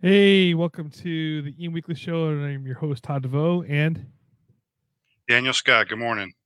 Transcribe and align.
Hey, 0.00 0.54
welcome 0.54 0.90
to 0.90 1.42
the 1.42 1.52
EM 1.60 1.72
Weekly 1.72 1.96
Show. 1.96 2.28
And 2.28 2.46
I'm 2.46 2.64
your 2.64 2.76
host, 2.76 3.02
Todd 3.02 3.22
DeVoe. 3.22 3.64
And 3.68 4.06
Daniel 5.28 5.52
Scott, 5.52 5.88
good 5.88 5.98
morning. 5.98 6.32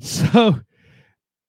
So, 0.00 0.58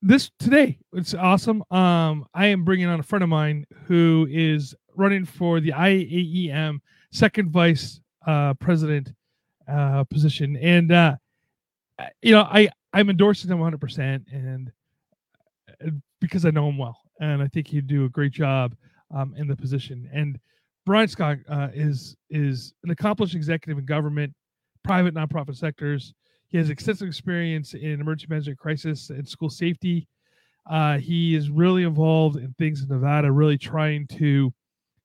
this 0.04 0.30
today, 0.38 0.78
it's 0.94 1.16
awesome. 1.16 1.64
Um, 1.72 2.28
I 2.36 2.48
am 2.48 2.64
bringing 2.64 2.86
on 2.86 3.00
a 3.00 3.04
friend 3.04 3.24
of 3.24 3.30
mine 3.30 3.66
who 3.86 4.28
is 4.30 4.76
running 4.96 5.26
for 5.26 5.60
the 5.60 5.72
IAEM 5.72 6.82
second 7.12 7.50
vice 7.50 8.00
uh, 8.28 8.54
president 8.56 9.12
uh, 9.68 10.04
position. 10.04 10.56
And, 10.58 10.92
uh, 10.92 11.16
you 12.22 12.32
know, 12.32 12.42
I, 12.42 12.70
I'm 12.94 13.10
endorsing 13.10 13.50
him 13.50 13.58
100% 13.58 14.24
and 14.32 14.72
uh, 15.84 15.90
because 16.22 16.46
I 16.46 16.52
know 16.52 16.70
him 16.70 16.78
well. 16.78 17.00
And 17.20 17.42
I 17.42 17.48
think 17.48 17.68
he'd 17.68 17.88
do 17.88 18.06
a 18.06 18.10
great 18.10 18.34
job 18.34 18.76
um, 19.10 19.34
in 19.36 19.48
the 19.48 19.56
position. 19.56 20.08
And, 20.14 20.40
Brian 20.90 21.08
Scroggins 21.08 21.48
uh, 21.48 21.68
is 21.72 22.18
is 22.32 22.74
an 22.84 22.90
accomplished 22.90 23.36
executive 23.36 23.78
in 23.78 23.86
government, 23.86 24.34
private 24.84 25.14
nonprofit 25.14 25.56
sectors. 25.56 26.16
He 26.48 26.58
has 26.58 26.72
extensive 26.72 27.08
experience 27.08 27.76
in 27.76 28.02
emergency 28.02 28.26
management, 28.28 28.58
crisis, 28.58 29.12
and 29.12 29.30
school 29.30 29.52
safety. 29.52 30.08
Uh, 30.68 30.98
he 30.98 31.36
is 31.36 31.52
really 31.52 31.84
involved 31.84 32.38
in 32.38 32.56
things 32.58 32.82
in 32.82 32.88
Nevada, 32.88 33.32
really 33.32 33.56
trying 33.56 34.08
to 34.18 34.52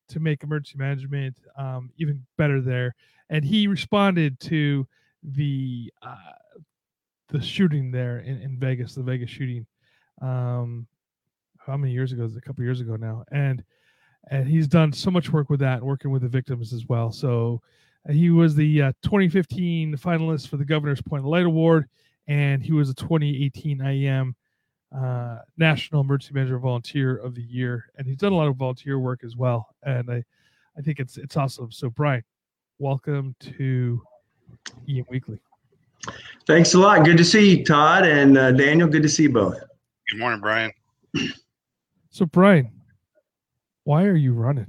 to 0.09 0.21
make 0.21 0.43
emergency 0.43 0.79
management 0.79 1.37
um, 1.59 1.91
even 1.98 2.25
better 2.39 2.63
there. 2.63 2.95
And 3.29 3.45
he 3.45 3.67
responded 3.67 4.41
to 4.41 4.87
the 5.23 5.93
uh, 6.01 6.17
the 7.29 7.43
shooting 7.43 7.91
there 7.91 8.21
in, 8.21 8.41
in 8.41 8.59
Vegas, 8.59 8.95
the 8.95 9.03
Vegas 9.03 9.29
shooting. 9.29 9.67
Um, 10.23 10.87
how 11.59 11.77
many 11.77 11.93
years 11.93 12.13
ago? 12.13 12.25
A 12.25 12.41
couple 12.41 12.65
years 12.65 12.81
ago 12.81 12.97
now, 12.97 13.23
and 13.31 13.63
and 14.30 14.48
he's 14.48 14.69
done 14.69 14.92
so 14.92 15.11
much 15.11 15.30
work 15.30 15.50
with 15.50 15.61
that, 15.61 15.83
working 15.83 16.11
with 16.11 16.22
the 16.22 16.28
victims 16.28 16.72
as 16.72 16.86
well. 16.86 17.12
So 17.12 17.61
uh, 18.08 18.12
he 18.12 18.30
was 18.30 18.55
the 18.55 18.83
uh, 18.83 18.92
2015 19.03 19.97
finalist 19.97 20.48
for 20.48 20.56
the 20.56 20.64
Governor's 20.64 21.03
Point 21.03 21.20
of 21.20 21.27
Light 21.27 21.47
Award, 21.47 21.89
and 22.27 22.62
he 22.62 22.72
was 22.72 22.91
a 22.91 22.95
2018 22.95 23.78
IAEM 23.78 24.34
uh, 24.97 25.39
National 25.56 26.02
Emergency 26.02 26.34
Manager 26.34 26.58
Volunteer 26.58 27.17
of 27.17 27.34
the 27.34 27.42
Year, 27.42 27.91
and 27.97 28.06
he's 28.06 28.17
done 28.17 28.33
a 28.33 28.36
lot 28.36 28.48
of 28.48 28.56
volunteer 28.56 28.98
work 28.98 29.25
as 29.25 29.36
well. 29.36 29.75
And 29.83 30.11
I, 30.11 30.25
I 30.78 30.80
think 30.83 31.00
it's 31.00 31.17
it's 31.17 31.36
awesome. 31.36 31.72
So 31.72 31.91
Brian, 31.91 32.22
welcome 32.78 33.34
to 33.41 34.00
EM 34.89 35.05
Weekly. 35.08 35.41
Thanks 36.47 36.75
a 36.75 36.78
lot. 36.78 37.05
Good 37.05 37.17
to 37.17 37.25
see 37.25 37.56
you, 37.56 37.64
Todd 37.64 38.05
and 38.06 38.36
uh, 38.36 38.52
Daniel. 38.52 38.89
Good 38.89 39.02
to 39.02 39.08
see 39.08 39.25
you 39.25 39.33
both. 39.33 39.58
Good 40.11 40.19
morning, 40.19 40.41
Brian. 40.41 40.70
So 42.11 42.27
Brian, 42.27 42.70
why 43.85 44.05
are 44.05 44.17
you 44.17 44.33
running? 44.33 44.67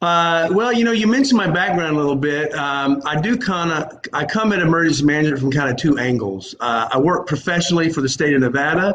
Uh, 0.00 0.48
well, 0.52 0.72
you 0.72 0.84
know, 0.84 0.92
you 0.92 1.08
mentioned 1.08 1.36
my 1.36 1.50
background 1.50 1.96
a 1.96 1.98
little 1.98 2.14
bit. 2.14 2.54
Um, 2.54 3.02
I 3.04 3.20
do 3.20 3.36
kind 3.36 3.72
of, 3.72 4.00
I 4.12 4.24
come 4.24 4.52
at 4.52 4.60
emergency 4.60 5.04
management 5.04 5.40
from 5.40 5.50
kind 5.50 5.68
of 5.68 5.76
two 5.76 5.98
angles. 5.98 6.54
Uh, 6.60 6.88
I 6.92 6.98
work 6.98 7.26
professionally 7.26 7.90
for 7.90 8.00
the 8.00 8.08
state 8.08 8.32
of 8.32 8.40
Nevada 8.40 8.94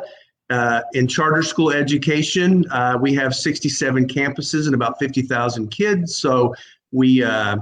uh, 0.50 0.82
in 0.94 1.08
charter 1.08 1.44
school 1.44 1.72
education. 1.72 2.66
Uh, 2.72 2.98
we 3.02 3.14
have 3.16 3.36
67 3.36 4.08
campuses 4.08 4.66
and 4.68 4.76
about 4.76 4.98
50,000 4.98 5.70
kids. 5.70 6.18
So 6.18 6.56
we, 6.92 7.22
uh, 7.22 7.58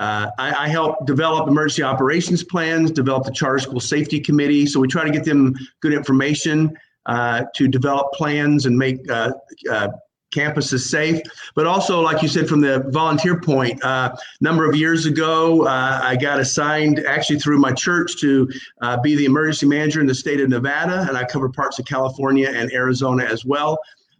uh, 0.00 0.30
I, 0.38 0.64
I, 0.64 0.68
help 0.68 1.06
develop 1.06 1.46
emergency 1.46 1.84
operations 1.84 2.42
plans, 2.42 2.90
develop 2.90 3.24
the 3.24 3.30
charter 3.30 3.60
school 3.60 3.78
safety 3.78 4.18
committee. 4.18 4.66
So 4.66 4.80
we 4.80 4.88
try 4.88 5.04
to 5.04 5.12
get 5.12 5.24
them 5.24 5.54
good 5.80 5.92
information 5.92 6.76
uh, 7.06 7.44
to 7.54 7.68
develop 7.68 8.12
plans 8.12 8.66
and 8.66 8.76
make 8.76 9.08
uh, 9.10 9.32
uh, 9.70 9.88
campuses 10.34 10.80
safe. 10.80 11.20
But 11.54 11.66
also, 11.66 12.00
like 12.00 12.22
you 12.22 12.28
said, 12.28 12.48
from 12.48 12.60
the 12.60 12.80
volunteer 12.88 13.40
point, 13.40 13.80
a 13.82 13.86
uh, 13.86 14.16
number 14.40 14.68
of 14.68 14.74
years 14.74 15.06
ago, 15.06 15.66
uh, 15.66 16.00
I 16.02 16.16
got 16.16 16.40
assigned 16.40 17.00
actually 17.06 17.38
through 17.38 17.58
my 17.58 17.72
church 17.72 18.18
to 18.20 18.50
uh, 18.80 19.00
be 19.00 19.14
the 19.14 19.26
emergency 19.26 19.66
manager 19.66 20.00
in 20.00 20.06
the 20.06 20.14
state 20.14 20.40
of 20.40 20.48
Nevada, 20.48 21.06
and 21.08 21.16
I 21.16 21.24
cover 21.24 21.48
parts 21.48 21.78
of 21.78 21.84
California 21.84 22.50
and 22.50 22.72
Arizona 22.72 23.24
as 23.24 23.44
well. 23.44 23.78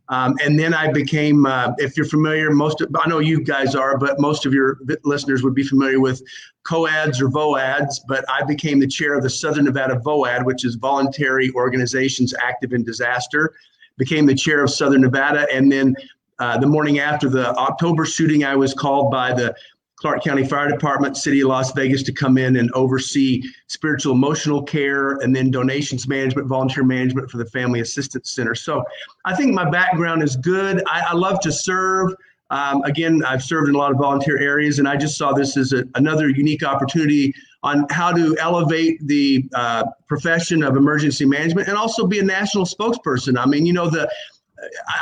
Um, 0.09 0.35
and 0.45 0.59
then 0.59 0.75
I 0.75 0.93
became, 0.93 1.47
uh, 1.47 1.73
if 1.79 1.97
you're 1.97 2.07
familiar, 2.07 2.51
most 2.51 2.81
of, 2.81 2.95
I 2.95 3.09
know 3.09 3.21
you 3.21 3.43
guys 3.43 3.75
are, 3.75 3.97
but 3.97 4.21
most 4.21 4.45
of 4.45 4.53
your 4.53 4.79
listeners 5.05 5.43
would 5.43 5.55
be 5.55 5.63
familiar 5.63 6.01
with 6.01 6.23
COADs 6.65 7.21
or 7.21 7.29
VOADs. 7.29 8.01
But 8.09 8.25
I 8.29 8.45
became 8.45 8.79
the 8.79 8.87
chair 8.87 9.15
of 9.15 9.23
the 9.23 9.31
Southern 9.31 9.65
Nevada 9.65 9.97
VOAD, 10.05 10.45
which 10.45 10.65
is 10.65 10.75
Voluntary 10.75 11.51
Organizations 11.55 12.35
Active 12.43 12.73
in 12.73 12.85
Disaster. 12.85 13.55
Became 13.97 14.27
the 14.27 14.35
chair 14.35 14.63
of 14.65 14.71
Southern 14.71 15.03
Nevada, 15.03 15.47
and 15.53 15.71
then 15.71 15.95
uh, 16.39 16.59
the 16.59 16.67
morning 16.67 16.99
after 16.99 17.29
the 17.29 17.55
October 17.57 18.05
shooting, 18.05 18.43
I 18.43 18.57
was 18.57 18.75
called 18.75 19.13
by 19.13 19.33
the 19.33 19.55
Clark 20.03 20.25
County 20.25 20.45
Fire 20.45 20.69
Department, 20.69 21.17
City 21.17 21.43
of 21.43 21.49
Las 21.49 21.73
Vegas 21.73 22.03
to 22.03 22.13
come 22.13 22.37
in 22.37 22.57
and 22.57 22.73
oversee 22.73 23.41
spiritual 23.69 24.13
emotional 24.13 24.61
care 24.61 25.13
and 25.19 25.35
then 25.35 25.49
donations 25.49 26.09
management, 26.09 26.49
volunteer 26.49 26.83
management 26.83 27.31
for 27.31 27.39
the 27.39 27.47
Family 27.47 27.79
Assistance 27.79 28.33
Center. 28.33 28.57
So 28.57 28.83
I 29.25 29.37
think 29.37 29.55
my 29.55 29.71
background 29.71 30.25
is 30.25 30.35
good. 30.35 30.83
I, 30.89 31.07
I 31.11 31.15
love 31.15 31.39
to 31.43 31.53
serve. 31.53 32.15
Um, 32.51 32.83
again, 32.83 33.23
I've 33.25 33.45
served 33.45 33.69
in 33.69 33.77
a 33.77 33.79
lot 33.79 33.93
of 33.93 33.99
volunteer 33.99 34.39
areas, 34.39 34.81
and 34.81 34.89
I 34.89 34.97
just 34.97 35.17
saw 35.17 35.33
this 35.33 35.57
as 35.57 35.73
a, 35.73 35.85
another 35.95 36.29
unique 36.29 36.65
opportunity 36.65 37.33
on 37.63 37.87
how 37.91 38.13
to 38.13 38.37
elevate 38.39 38.99
the 39.07 39.49
uh, 39.55 39.85
profession 40.09 40.65
of 40.65 40.77
emergency 40.77 41.25
management 41.25 41.69
and 41.69 41.79
also 41.79 42.09
be 42.09 42.19
a 42.19 42.25
national 42.25 42.65
spokesperson. 42.65 43.39
I 43.39 43.47
mean, 43.47 43.65
you 43.65 43.73
know, 43.73 43.89
the 43.89 44.11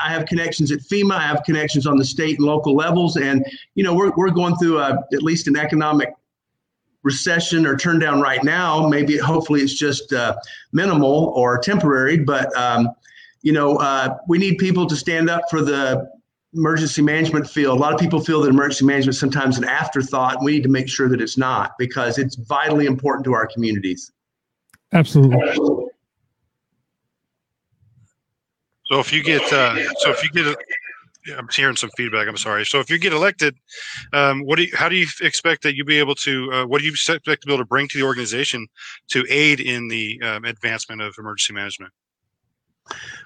I 0.04 0.10
have 0.10 0.26
connections 0.26 0.72
at 0.72 0.80
FEMA. 0.80 1.12
I 1.12 1.22
have 1.22 1.42
connections 1.44 1.86
on 1.86 1.96
the 1.96 2.04
state 2.04 2.38
and 2.38 2.46
local 2.46 2.74
levels, 2.74 3.16
and 3.16 3.44
you 3.74 3.84
know 3.84 3.94
we're 3.94 4.12
we're 4.16 4.30
going 4.30 4.56
through 4.56 4.78
a, 4.78 4.98
at 5.12 5.22
least 5.22 5.48
an 5.48 5.56
economic 5.56 6.12
recession 7.02 7.66
or 7.66 7.76
turn 7.76 7.98
down 7.98 8.20
right 8.20 8.44
now. 8.44 8.86
Maybe 8.86 9.16
hopefully 9.16 9.60
it's 9.60 9.74
just 9.74 10.12
uh, 10.12 10.36
minimal 10.72 11.32
or 11.36 11.58
temporary, 11.58 12.18
but 12.18 12.54
um, 12.56 12.88
you 13.42 13.52
know 13.52 13.76
uh, 13.76 14.16
we 14.28 14.38
need 14.38 14.58
people 14.58 14.86
to 14.86 14.96
stand 14.96 15.28
up 15.28 15.42
for 15.50 15.62
the 15.62 16.10
emergency 16.54 17.02
management 17.02 17.48
field. 17.48 17.78
A 17.78 17.80
lot 17.80 17.94
of 17.94 18.00
people 18.00 18.20
feel 18.20 18.40
that 18.42 18.48
emergency 18.48 18.84
management 18.84 19.14
is 19.14 19.20
sometimes 19.20 19.56
an 19.58 19.64
afterthought. 19.64 20.42
We 20.42 20.52
need 20.52 20.62
to 20.64 20.68
make 20.68 20.88
sure 20.88 21.08
that 21.08 21.20
it's 21.20 21.38
not 21.38 21.72
because 21.78 22.18
it's 22.18 22.34
vitally 22.34 22.86
important 22.86 23.24
to 23.26 23.34
our 23.34 23.46
communities. 23.46 24.10
Absolutely. 24.92 25.89
So 28.90 28.98
if 28.98 29.12
you 29.12 29.22
get, 29.22 29.42
uh, 29.52 29.76
so 29.98 30.10
if 30.10 30.22
you 30.24 30.30
get, 30.30 30.46
a, 30.46 30.56
I'm 31.36 31.48
hearing 31.52 31.76
some 31.76 31.90
feedback. 31.96 32.26
I'm 32.26 32.36
sorry. 32.36 32.64
So 32.66 32.80
if 32.80 32.90
you 32.90 32.98
get 32.98 33.12
elected, 33.12 33.54
um, 34.12 34.40
what 34.40 34.56
do 34.56 34.64
you, 34.64 34.74
how 34.74 34.88
do 34.88 34.96
you 34.96 35.06
expect 35.20 35.62
that 35.62 35.76
you'll 35.76 35.86
be 35.86 35.98
able 35.98 36.14
to, 36.16 36.52
uh, 36.52 36.66
what 36.66 36.80
do 36.80 36.86
you 36.86 36.92
expect 36.92 37.24
to 37.26 37.46
be 37.46 37.52
able 37.52 37.62
to 37.62 37.66
bring 37.66 37.86
to 37.88 37.98
the 37.98 38.04
organization 38.04 38.66
to 39.10 39.24
aid 39.28 39.60
in 39.60 39.88
the 39.88 40.20
um, 40.22 40.44
advancement 40.44 41.02
of 41.02 41.14
emergency 41.18 41.52
management? 41.52 41.92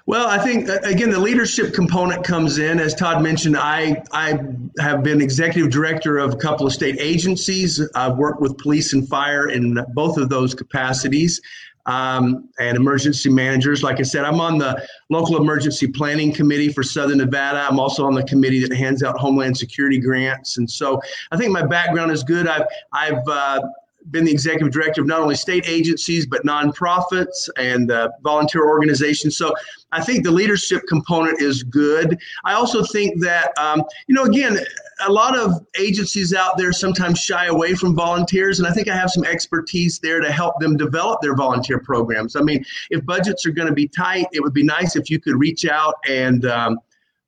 Well, 0.05 0.27
I 0.27 0.37
think 0.37 0.69
again 0.69 1.09
the 1.09 1.19
leadership 1.19 1.73
component 1.73 2.23
comes 2.23 2.59
in. 2.59 2.79
As 2.79 2.93
Todd 2.93 3.23
mentioned, 3.23 3.57
I 3.57 4.03
I 4.11 4.37
have 4.77 5.01
been 5.01 5.21
executive 5.21 5.71
director 5.71 6.19
of 6.19 6.33
a 6.33 6.37
couple 6.37 6.67
of 6.67 6.73
state 6.73 6.97
agencies. 6.99 7.81
I've 7.95 8.15
worked 8.17 8.41
with 8.41 8.55
police 8.59 8.93
and 8.93 9.09
fire 9.09 9.49
in 9.49 9.83
both 9.95 10.17
of 10.17 10.29
those 10.29 10.53
capacities 10.53 11.41
um, 11.85 12.49
and 12.59 12.75
emergency 12.77 13.29
managers. 13.29 13.83
Like 13.83 13.99
I 13.99 14.03
said, 14.03 14.25
I'm 14.25 14.39
on 14.39 14.57
the 14.57 14.87
local 15.09 15.37
emergency 15.37 15.87
planning 15.87 16.33
committee 16.33 16.71
for 16.71 16.83
Southern 16.83 17.19
Nevada. 17.19 17.65
I'm 17.69 17.79
also 17.79 18.05
on 18.05 18.13
the 18.13 18.23
committee 18.23 18.65
that 18.65 18.75
hands 18.75 19.03
out 19.03 19.17
Homeland 19.17 19.57
Security 19.57 19.99
grants, 19.99 20.57
and 20.57 20.69
so 20.69 20.99
I 21.31 21.37
think 21.37 21.51
my 21.51 21.65
background 21.65 22.11
is 22.11 22.23
good. 22.23 22.47
I've 22.47 22.65
I've 22.93 23.27
uh, 23.27 23.61
been 24.11 24.25
the 24.25 24.31
executive 24.31 24.71
director 24.71 25.01
of 25.01 25.07
not 25.07 25.19
only 25.19 25.35
state 25.35 25.67
agencies 25.67 26.25
but 26.25 26.43
nonprofits 26.43 27.49
and 27.57 27.91
uh, 27.91 28.09
volunteer 28.21 28.67
organizations. 28.67 29.37
So 29.37 29.53
I 29.91 30.03
think 30.03 30.23
the 30.23 30.31
leadership 30.31 30.83
component 30.87 31.41
is 31.41 31.63
good. 31.63 32.17
I 32.43 32.53
also 32.53 32.83
think 32.83 33.21
that 33.21 33.57
um, 33.57 33.83
you 34.07 34.15
know 34.15 34.23
again 34.23 34.59
a 35.05 35.11
lot 35.11 35.37
of 35.37 35.65
agencies 35.79 36.33
out 36.33 36.57
there 36.57 36.71
sometimes 36.71 37.19
shy 37.19 37.47
away 37.47 37.75
from 37.75 37.95
volunteers, 37.95 38.59
and 38.59 38.67
I 38.67 38.71
think 38.71 38.87
I 38.87 38.95
have 38.95 39.09
some 39.09 39.25
expertise 39.25 39.99
there 39.99 40.19
to 40.21 40.31
help 40.31 40.59
them 40.59 40.77
develop 40.77 41.21
their 41.21 41.35
volunteer 41.35 41.79
programs. 41.79 42.35
I 42.35 42.41
mean, 42.41 42.63
if 42.89 43.05
budgets 43.05 43.45
are 43.45 43.51
going 43.51 43.67
to 43.67 43.73
be 43.73 43.87
tight, 43.87 44.27
it 44.31 44.41
would 44.41 44.53
be 44.53 44.63
nice 44.63 44.95
if 44.95 45.09
you 45.09 45.19
could 45.19 45.35
reach 45.35 45.65
out 45.65 45.95
and 46.07 46.45
um, 46.45 46.79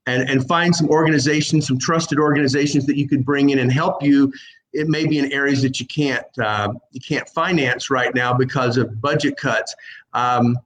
and, 0.06 0.30
and 0.30 0.48
find 0.48 0.74
some 0.74 0.90
organizations, 0.90 1.68
some 1.68 1.78
trusted 1.78 2.20
organizations 2.20 2.86
that 2.86 2.96
you 2.96 3.08
could 3.08 3.26
bring 3.26 3.50
in 3.50 3.60
and 3.60 3.72
help 3.72 4.02
you. 4.02 4.32
It 4.72 4.88
may 4.88 5.06
be 5.06 5.20
in 5.20 5.32
areas 5.32 5.62
that 5.64 5.80
you 5.80 5.86
can't 5.88 6.26
uh, 6.42 6.74
you 6.92 7.02
can't 7.02 7.28
finance 7.30 7.90
right 7.90 8.14
now 8.16 8.34
because 8.34 8.78
of 8.78 9.02
budget 9.02 9.36
cuts. 9.38 9.76
Um, 10.14 10.58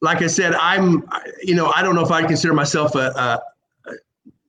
like 0.00 0.22
I 0.22 0.28
said, 0.28 0.54
I'm 0.54 1.08
you 1.42 1.54
know 1.54 1.72
I 1.74 1.82
don't 1.82 1.94
know 1.94 2.04
if 2.04 2.10
I 2.10 2.22
consider 2.24 2.54
myself 2.54 2.94
a, 2.94 3.40
a, 3.86 3.92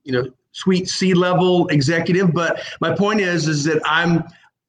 you 0.04 0.13
know 0.13 0.31
sweet 0.51 0.88
C 0.88 1.13
level 1.13 1.68
executive, 1.68 2.34
but 2.34 2.62
my 2.81 2.96
point 2.96 3.22
is 3.22 3.48
is 3.48 3.63
that 3.66 3.81
I'm 3.86 4.24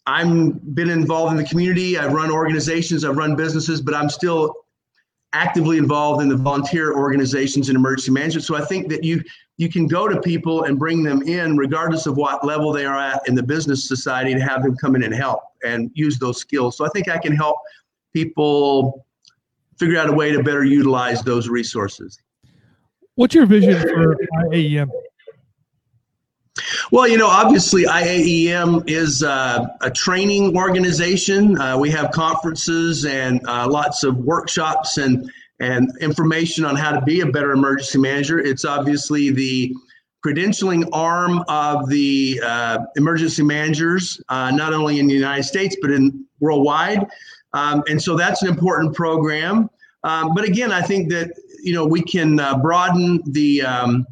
I'm 0.07 0.53
been 0.75 0.91
involved 0.91 1.33
in 1.33 1.37
the 1.37 1.49
community. 1.49 1.99
I've 1.99 2.13
run 2.13 2.31
organizations, 2.31 3.05
I've 3.05 3.17
run 3.17 3.37
businesses, 3.37 3.81
but 3.81 3.95
I'm 3.95 4.09
still 4.09 4.55
actively 5.33 5.79
involved 5.79 6.23
in 6.23 6.29
the 6.29 6.37
volunteer 6.37 6.93
organizations 6.97 7.69
in 7.69 7.77
emergency 7.77 8.11
management. 8.11 8.45
So 8.45 8.57
I 8.57 8.65
think 8.65 8.89
that 8.89 9.05
you 9.05 9.23
you 9.59 9.69
can 9.69 9.87
go 9.87 10.09
to 10.09 10.21
people 10.21 10.65
and 10.65 10.79
bring 10.79 11.03
them 11.03 11.23
in, 11.23 11.57
regardless 11.57 12.07
of 12.07 12.17
what 12.17 12.45
level 12.45 12.73
they 12.73 12.87
are 12.87 12.99
at 12.99 13.29
in 13.29 13.35
the 13.35 13.43
business 13.43 13.87
society, 13.87 14.35
to 14.35 14.41
have 14.41 14.63
them 14.63 14.77
come 14.77 14.97
in 14.97 15.03
and 15.03 15.15
help 15.15 15.41
and 15.63 15.91
use 15.95 16.19
those 16.19 16.39
skills. 16.39 16.77
So 16.77 16.87
I 16.87 16.89
think 16.89 17.09
I 17.09 17.19
can 17.19 17.37
help 17.37 17.57
people 18.15 19.07
figure 19.79 19.99
out 19.99 20.09
a 20.09 20.13
way 20.13 20.33
to 20.33 20.43
better 20.43 20.65
utilize 20.65 21.23
those 21.23 21.49
resources. 21.49 22.19
What's 23.17 23.35
your 23.35 23.47
vision 23.47 23.81
for 23.81 24.17
IAEM? 24.47 24.89
Well, 26.91 27.07
you 27.07 27.17
know, 27.17 27.29
obviously, 27.29 27.85
IAEM 27.85 28.89
is 28.89 29.23
uh, 29.23 29.67
a 29.81 29.91
training 29.91 30.57
organization. 30.57 31.59
Uh, 31.59 31.79
we 31.79 31.91
have 31.91 32.11
conferences 32.11 33.07
and 33.07 33.41
uh, 33.47 33.69
lots 33.69 34.03
of 34.05 34.17
workshops 34.19 34.99
and 34.99 35.31
and 35.61 35.91
information 36.01 36.65
on 36.65 36.75
how 36.75 36.91
to 36.91 37.03
be 37.03 37.21
a 37.21 37.27
better 37.27 37.53
emergency 37.53 37.99
manager. 37.99 38.39
It's 38.39 38.65
obviously 38.65 39.31
the 39.31 39.75
credentialing 40.25 40.89
arm 40.93 41.45
of 41.49 41.89
the 41.89 42.41
uh, 42.45 42.79
emergency 42.97 43.43
managers, 43.43 44.21
uh, 44.31 44.51
not 44.51 44.73
only 44.73 44.99
in 44.99 45.07
the 45.07 45.15
United 45.15 45.45
States 45.45 45.77
but 45.81 45.91
in 45.91 46.25
worldwide. 46.41 47.07
Um, 47.53 47.83
and 47.89 48.03
so 48.03 48.17
that's 48.17 48.43
an 48.43 48.49
important 48.49 48.95
program. 48.95 49.69
Um, 50.03 50.33
but 50.35 50.45
again, 50.45 50.73
I 50.73 50.81
think 50.81 51.11
that 51.11 51.31
you 51.63 51.75
know 51.75 51.87
we 51.87 52.03
can 52.03 52.41
uh, 52.41 52.59
broaden 52.59 53.21
the 53.27 53.63
um, 53.63 54.07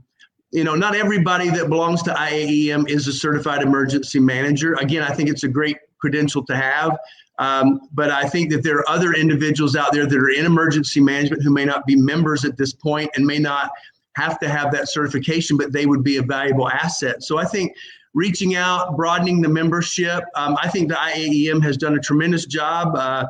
you 0.50 0.64
know, 0.64 0.74
not 0.74 0.94
everybody 0.94 1.50
that 1.50 1.68
belongs 1.68 2.02
to 2.04 2.10
IAEM 2.14 2.88
is 2.88 3.06
a 3.06 3.12
certified 3.12 3.62
emergency 3.62 4.18
manager. 4.18 4.74
Again, 4.74 5.02
I 5.02 5.12
think 5.12 5.28
it's 5.28 5.44
a 5.44 5.48
great 5.48 5.76
credential 6.00 6.44
to 6.46 6.56
have. 6.56 6.96
Um, 7.38 7.80
but 7.92 8.10
I 8.10 8.28
think 8.28 8.50
that 8.50 8.62
there 8.62 8.78
are 8.78 8.88
other 8.88 9.12
individuals 9.12 9.76
out 9.76 9.92
there 9.92 10.06
that 10.06 10.18
are 10.18 10.30
in 10.30 10.44
emergency 10.44 11.00
management 11.00 11.42
who 11.42 11.52
may 11.52 11.64
not 11.64 11.86
be 11.86 11.94
members 11.94 12.44
at 12.44 12.56
this 12.56 12.72
point 12.72 13.10
and 13.14 13.26
may 13.26 13.38
not 13.38 13.70
have 14.16 14.40
to 14.40 14.48
have 14.48 14.72
that 14.72 14.88
certification, 14.88 15.56
but 15.56 15.72
they 15.72 15.86
would 15.86 16.02
be 16.02 16.16
a 16.16 16.22
valuable 16.22 16.68
asset. 16.68 17.22
So 17.22 17.38
I 17.38 17.44
think 17.44 17.72
reaching 18.14 18.56
out, 18.56 18.96
broadening 18.96 19.40
the 19.40 19.48
membership. 19.48 20.24
Um, 20.34 20.56
I 20.60 20.68
think 20.68 20.88
the 20.88 20.96
IAEM 20.96 21.62
has 21.62 21.76
done 21.76 21.96
a 21.96 22.00
tremendous 22.00 22.46
job. 22.46 22.96
Uh, 22.96 23.26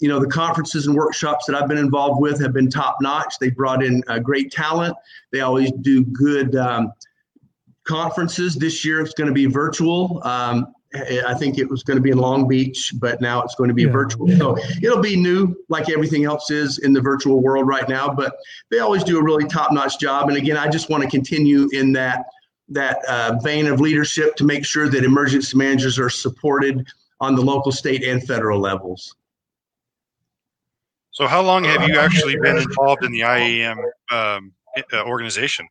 you 0.00 0.08
know, 0.08 0.20
the 0.20 0.28
conferences 0.28 0.86
and 0.86 0.96
workshops 0.96 1.46
that 1.46 1.54
I've 1.56 1.68
been 1.68 1.78
involved 1.78 2.20
with 2.20 2.40
have 2.40 2.52
been 2.52 2.70
top 2.70 2.96
notch. 3.00 3.38
They 3.40 3.50
brought 3.50 3.82
in 3.82 4.02
uh, 4.08 4.18
great 4.18 4.52
talent. 4.52 4.96
They 5.32 5.40
always 5.40 5.72
do 5.72 6.04
good 6.04 6.56
um, 6.56 6.92
conferences. 7.84 8.54
This 8.54 8.84
year 8.84 9.00
it's 9.00 9.14
going 9.14 9.28
to 9.28 9.34
be 9.34 9.46
virtual. 9.46 10.20
Um, 10.24 10.74
I 10.94 11.34
think 11.34 11.58
it 11.58 11.68
was 11.68 11.82
going 11.82 11.98
to 11.98 12.02
be 12.02 12.10
in 12.10 12.16
Long 12.16 12.48
Beach, 12.48 12.94
but 12.98 13.20
now 13.20 13.42
it's 13.42 13.54
going 13.54 13.68
to 13.68 13.74
be 13.74 13.82
yeah. 13.82 13.90
virtual. 13.90 14.26
So 14.38 14.56
it'll 14.82 15.02
be 15.02 15.16
new, 15.16 15.54
like 15.68 15.90
everything 15.90 16.24
else 16.24 16.50
is 16.50 16.78
in 16.78 16.94
the 16.94 17.00
virtual 17.00 17.42
world 17.42 17.66
right 17.66 17.86
now. 17.88 18.08
But 18.08 18.36
they 18.70 18.78
always 18.78 19.04
do 19.04 19.18
a 19.18 19.22
really 19.22 19.44
top-notch 19.44 19.98
job. 19.98 20.28
And 20.28 20.38
again, 20.38 20.56
I 20.56 20.68
just 20.68 20.88
want 20.88 21.02
to 21.02 21.10
continue 21.10 21.68
in 21.72 21.92
that 21.92 22.26
that 22.70 22.98
uh, 23.06 23.38
vein 23.42 23.66
of 23.66 23.80
leadership 23.80 24.36
to 24.36 24.44
make 24.44 24.64
sure 24.64 24.88
that 24.88 25.04
emergency 25.04 25.56
managers 25.56 25.98
are 25.98 26.10
supported 26.10 26.86
on 27.20 27.34
the 27.34 27.42
local, 27.42 27.72
state, 27.72 28.04
and 28.04 28.26
federal 28.26 28.60
levels. 28.60 29.14
So, 31.18 31.26
how 31.26 31.42
long 31.42 31.64
have 31.64 31.88
you 31.88 31.98
actually 31.98 32.36
been 32.36 32.58
involved 32.58 33.04
in 33.04 33.10
the 33.10 33.22
IAM 33.22 33.76
um, 34.12 34.52
uh, 34.92 35.02
organization? 35.02 35.66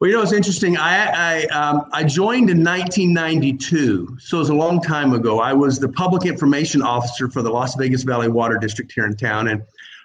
Well, 0.00 0.10
you 0.10 0.16
know, 0.16 0.22
it's 0.22 0.32
interesting. 0.32 0.76
I 0.76 1.44
I, 1.44 1.44
um, 1.44 1.84
I 1.92 2.02
joined 2.02 2.50
in 2.50 2.64
1992, 2.64 4.16
so 4.18 4.38
it 4.38 4.40
was 4.40 4.48
a 4.48 4.54
long 4.54 4.82
time 4.82 5.12
ago. 5.12 5.38
I 5.38 5.52
was 5.52 5.78
the 5.78 5.90
public 5.90 6.26
information 6.26 6.82
officer 6.82 7.30
for 7.30 7.40
the 7.40 7.50
Las 7.50 7.76
Vegas 7.76 8.02
Valley 8.02 8.26
Water 8.26 8.58
District 8.58 8.90
here 8.90 9.06
in 9.06 9.16
town, 9.16 9.46
and 9.46 9.62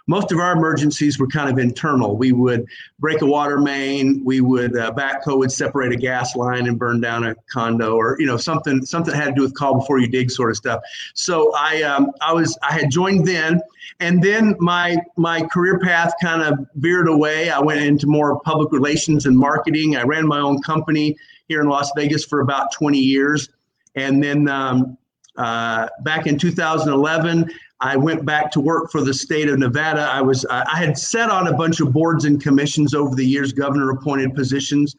most 0.07 0.31
of 0.31 0.39
our 0.39 0.53
emergencies 0.53 1.19
were 1.19 1.27
kind 1.27 1.49
of 1.49 1.57
internal. 1.57 2.17
We 2.17 2.31
would 2.31 2.65
break 2.99 3.21
a 3.21 3.25
water 3.25 3.59
main, 3.59 4.23
we 4.23 4.41
would 4.41 4.77
uh, 4.77 4.91
backhoe 4.93 5.37
would 5.37 5.51
separate 5.51 5.91
a 5.91 5.95
gas 5.95 6.35
line 6.35 6.67
and 6.67 6.77
burn 6.77 7.01
down 7.01 7.25
a 7.25 7.35
condo, 7.51 7.95
or 7.95 8.17
you 8.19 8.25
know 8.25 8.37
something 8.37 8.85
something 8.85 9.13
had 9.13 9.27
to 9.27 9.33
do 9.33 9.41
with 9.41 9.53
call 9.55 9.79
before 9.79 9.99
you 9.99 10.07
dig 10.07 10.31
sort 10.31 10.49
of 10.49 10.57
stuff. 10.57 10.81
So 11.13 11.53
I 11.55 11.83
um, 11.83 12.11
I 12.21 12.33
was 12.33 12.57
I 12.63 12.73
had 12.73 12.89
joined 12.89 13.27
then, 13.27 13.61
and 13.99 14.23
then 14.23 14.55
my 14.59 14.97
my 15.17 15.43
career 15.43 15.79
path 15.79 16.13
kind 16.21 16.41
of 16.41 16.67
veered 16.75 17.07
away. 17.07 17.49
I 17.49 17.59
went 17.59 17.81
into 17.81 18.07
more 18.07 18.39
public 18.41 18.71
relations 18.71 19.25
and 19.25 19.37
marketing. 19.37 19.95
I 19.95 20.03
ran 20.03 20.27
my 20.27 20.39
own 20.39 20.61
company 20.61 21.17
here 21.47 21.61
in 21.61 21.67
Las 21.67 21.91
Vegas 21.95 22.25
for 22.25 22.41
about 22.41 22.71
20 22.71 22.97
years, 22.97 23.49
and 23.95 24.23
then. 24.23 24.47
Um, 24.47 24.97
uh, 25.37 25.87
back 26.03 26.27
in 26.27 26.37
2011, 26.37 27.49
I 27.81 27.95
went 27.95 28.25
back 28.25 28.51
to 28.51 28.61
work 28.61 28.91
for 28.91 29.01
the 29.01 29.13
state 29.13 29.49
of 29.49 29.57
Nevada. 29.57 30.01
I 30.01 30.21
was 30.21 30.45
I 30.49 30.77
had 30.77 30.97
sat 30.97 31.31
on 31.31 31.47
a 31.47 31.53
bunch 31.53 31.79
of 31.79 31.91
boards 31.91 32.25
and 32.25 32.41
commissions 32.41 32.93
over 32.93 33.15
the 33.15 33.25
years, 33.25 33.51
governor 33.51 33.89
appointed 33.89 34.35
positions, 34.35 34.95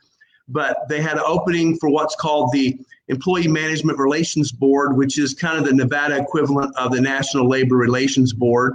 but 0.49 0.88
they 0.88 1.00
had 1.00 1.14
an 1.14 1.23
opening 1.25 1.79
for 1.79 1.88
what's 1.88 2.17
called 2.17 2.50
the 2.52 2.76
Employee 3.08 3.46
Management 3.46 3.99
Relations 3.99 4.50
Board, 4.50 4.96
which 4.96 5.17
is 5.17 5.32
kind 5.32 5.58
of 5.58 5.64
the 5.64 5.73
Nevada 5.73 6.17
equivalent 6.17 6.76
of 6.76 6.93
the 6.93 7.00
National 7.00 7.49
Labor 7.49 7.76
Relations 7.76 8.32
Board. 8.32 8.75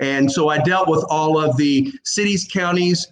And 0.00 0.30
so 0.30 0.48
I 0.48 0.58
dealt 0.58 0.88
with 0.88 1.04
all 1.10 1.38
of 1.38 1.56
the 1.56 1.92
cities, 2.02 2.48
counties, 2.50 3.06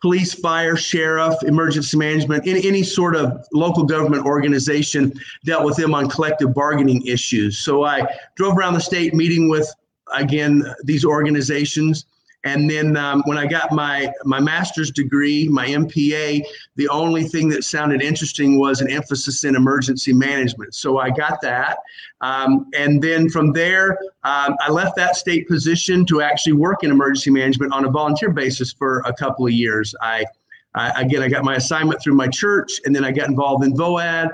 police, 0.00 0.34
fire, 0.34 0.76
sheriff, 0.76 1.34
emergency 1.42 1.96
management, 1.96 2.46
any, 2.46 2.66
any 2.66 2.82
sort 2.82 3.16
of 3.16 3.46
local 3.52 3.84
government 3.84 4.24
organization 4.24 5.12
dealt 5.44 5.64
with 5.64 5.76
them 5.76 5.94
on 5.94 6.08
collective 6.08 6.54
bargaining 6.54 7.04
issues. 7.06 7.58
So 7.58 7.84
I 7.84 8.06
drove 8.36 8.56
around 8.56 8.74
the 8.74 8.80
state 8.80 9.14
meeting 9.14 9.48
with, 9.48 9.68
again, 10.14 10.64
these 10.84 11.04
organizations. 11.04 12.06
And 12.48 12.68
then 12.68 12.96
um, 12.96 13.22
when 13.26 13.36
I 13.36 13.46
got 13.46 13.72
my 13.72 14.10
my 14.24 14.40
master's 14.40 14.90
degree, 14.90 15.48
my 15.48 15.66
MPA, 15.66 16.42
the 16.76 16.88
only 16.88 17.24
thing 17.24 17.50
that 17.50 17.62
sounded 17.62 18.00
interesting 18.00 18.58
was 18.58 18.80
an 18.80 18.90
emphasis 18.90 19.44
in 19.44 19.54
emergency 19.54 20.14
management. 20.14 20.74
So 20.74 20.98
I 20.98 21.10
got 21.10 21.42
that, 21.42 21.78
um, 22.22 22.66
and 22.74 23.02
then 23.02 23.28
from 23.28 23.52
there, 23.52 23.98
um, 24.24 24.56
I 24.60 24.70
left 24.70 24.96
that 24.96 25.16
state 25.16 25.46
position 25.46 26.06
to 26.06 26.22
actually 26.22 26.54
work 26.54 26.84
in 26.84 26.90
emergency 26.90 27.30
management 27.30 27.74
on 27.74 27.84
a 27.84 27.90
volunteer 27.90 28.30
basis 28.30 28.72
for 28.72 29.00
a 29.00 29.12
couple 29.12 29.46
of 29.46 29.52
years. 29.52 29.94
I, 30.00 30.24
I 30.74 31.02
again, 31.02 31.22
I 31.22 31.28
got 31.28 31.44
my 31.44 31.56
assignment 31.56 32.00
through 32.02 32.14
my 32.14 32.28
church, 32.28 32.80
and 32.86 32.96
then 32.96 33.04
I 33.04 33.12
got 33.12 33.28
involved 33.28 33.62
in 33.62 33.74
VOAD, 33.74 34.30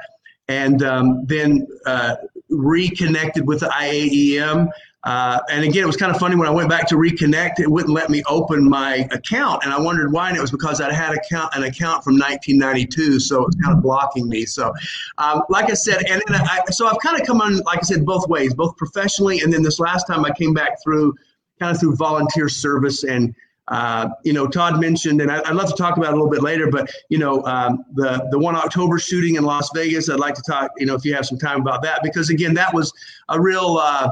and 0.46 0.84
um, 0.84 1.26
then 1.26 1.66
uh, 1.84 2.14
reconnected 2.48 3.44
with 3.44 3.60
the 3.60 3.70
IAEM. 3.70 4.68
Uh, 5.04 5.38
and 5.50 5.64
again, 5.64 5.82
it 5.82 5.86
was 5.86 5.98
kind 5.98 6.10
of 6.10 6.18
funny 6.18 6.34
when 6.34 6.48
I 6.48 6.50
went 6.50 6.70
back 6.70 6.88
to 6.88 6.96
reconnect, 6.96 7.60
it 7.60 7.70
wouldn't 7.70 7.92
let 7.92 8.08
me 8.08 8.22
open 8.26 8.66
my 8.66 9.06
account, 9.10 9.62
and 9.62 9.72
I 9.72 9.78
wondered 9.78 10.12
why. 10.12 10.28
And 10.28 10.36
it 10.36 10.40
was 10.40 10.50
because 10.50 10.80
I 10.80 10.92
had 10.92 11.14
account 11.14 11.54
an 11.54 11.64
account 11.64 12.02
from 12.02 12.14
1992, 12.14 13.20
so 13.20 13.42
it 13.42 13.46
was 13.46 13.54
kind 13.56 13.76
of 13.76 13.82
blocking 13.82 14.28
me. 14.28 14.46
So, 14.46 14.72
um, 15.18 15.42
like 15.50 15.70
I 15.70 15.74
said, 15.74 16.04
and 16.08 16.22
then 16.26 16.40
I, 16.40 16.60
so 16.70 16.86
I've 16.86 16.98
kind 17.00 17.20
of 17.20 17.26
come 17.26 17.42
on, 17.42 17.58
like 17.58 17.78
I 17.78 17.82
said, 17.82 18.06
both 18.06 18.28
ways, 18.28 18.54
both 18.54 18.76
professionally, 18.78 19.40
and 19.40 19.52
then 19.52 19.62
this 19.62 19.78
last 19.78 20.06
time 20.06 20.24
I 20.24 20.30
came 20.30 20.54
back 20.54 20.82
through 20.82 21.14
kind 21.60 21.74
of 21.74 21.80
through 21.80 21.96
volunteer 21.96 22.48
service 22.48 23.04
and. 23.04 23.34
Uh, 23.68 24.10
you 24.24 24.34
know, 24.34 24.46
Todd 24.46 24.78
mentioned, 24.78 25.22
and 25.22 25.32
I, 25.32 25.38
would 25.38 25.56
love 25.56 25.70
to 25.70 25.74
talk 25.74 25.96
about 25.96 26.08
it 26.08 26.12
a 26.12 26.16
little 26.16 26.30
bit 26.30 26.42
later, 26.42 26.70
but 26.70 26.90
you 27.08 27.16
know, 27.16 27.42
um, 27.46 27.82
the 27.94 28.28
the 28.30 28.38
one 28.38 28.54
October 28.54 28.98
shooting 28.98 29.36
in 29.36 29.42
Las 29.42 29.70
Vegas. 29.74 30.10
I'd 30.10 30.20
like 30.20 30.34
to 30.34 30.42
talk, 30.42 30.72
you 30.76 30.84
know, 30.84 30.94
if 30.94 31.02
you 31.02 31.14
have 31.14 31.24
some 31.24 31.38
time 31.38 31.62
about 31.62 31.80
that, 31.80 32.00
because 32.02 32.28
again, 32.28 32.52
that 32.52 32.74
was 32.74 32.92
a 33.30 33.40
real 33.40 33.78
uh, 33.80 34.10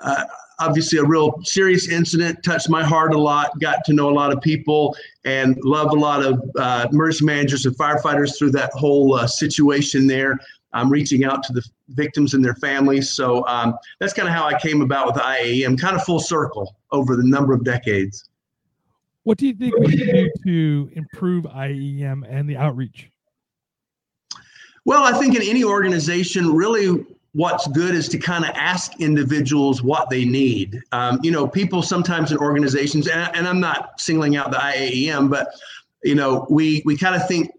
uh, 0.00 0.24
obviously 0.58 0.98
a 0.98 1.04
real 1.04 1.38
serious 1.42 1.88
incident 1.88 2.42
touched 2.42 2.68
my 2.68 2.82
heart 2.82 3.14
a 3.14 3.18
lot 3.18 3.50
got 3.60 3.84
to 3.84 3.92
know 3.92 4.08
a 4.08 4.12
lot 4.12 4.32
of 4.32 4.40
people 4.40 4.96
and 5.24 5.58
love 5.62 5.90
a 5.90 5.94
lot 5.94 6.24
of 6.24 6.42
uh, 6.58 6.86
emergency 6.90 7.24
managers 7.24 7.66
and 7.66 7.76
firefighters 7.76 8.38
through 8.38 8.50
that 8.50 8.70
whole 8.72 9.14
uh, 9.14 9.26
situation 9.26 10.06
there. 10.06 10.38
I'm 10.72 10.90
reaching 10.90 11.24
out 11.24 11.42
to 11.44 11.52
the 11.52 11.62
victims 11.88 12.34
and 12.34 12.44
their 12.44 12.56
families 12.56 13.10
so 13.10 13.46
um, 13.46 13.74
that's 14.00 14.12
kind 14.12 14.28
of 14.28 14.34
how 14.34 14.46
i 14.46 14.58
came 14.58 14.82
about 14.82 15.06
with 15.06 15.16
iam 15.16 15.76
kind 15.76 15.94
of 15.94 16.02
full 16.04 16.18
circle 16.18 16.76
over 16.90 17.16
the 17.16 17.24
number 17.24 17.52
of 17.52 17.64
decades. 17.64 18.28
What 19.26 19.38
do 19.38 19.46
you 19.48 19.54
think 19.54 19.76
we 19.78 19.96
can 19.96 20.06
do 20.06 20.30
to 20.44 20.90
improve 20.94 21.46
iem 21.46 22.24
and 22.28 22.48
the 22.48 22.56
outreach? 22.56 23.10
Well, 24.84 25.02
I 25.02 25.18
think 25.18 25.34
in 25.34 25.42
any 25.42 25.64
organization, 25.64 26.54
really 26.54 27.04
what's 27.36 27.66
good 27.68 27.94
is 27.94 28.08
to 28.08 28.16
kind 28.16 28.46
of 28.46 28.50
ask 28.54 28.98
individuals 28.98 29.82
what 29.82 30.08
they 30.08 30.24
need. 30.24 30.82
Um, 30.92 31.20
you 31.22 31.30
know, 31.30 31.46
people 31.46 31.82
sometimes 31.82 32.32
in 32.32 32.38
organizations, 32.38 33.08
and, 33.08 33.30
and 33.36 33.46
I'm 33.46 33.60
not 33.60 34.00
singling 34.00 34.36
out 34.36 34.50
the 34.50 34.56
IAEM, 34.56 35.28
but 35.28 35.48
you 36.02 36.14
know, 36.14 36.46
we 36.48 36.82
we 36.86 36.96
kind 36.96 37.14
of 37.14 37.28
think 37.28 37.50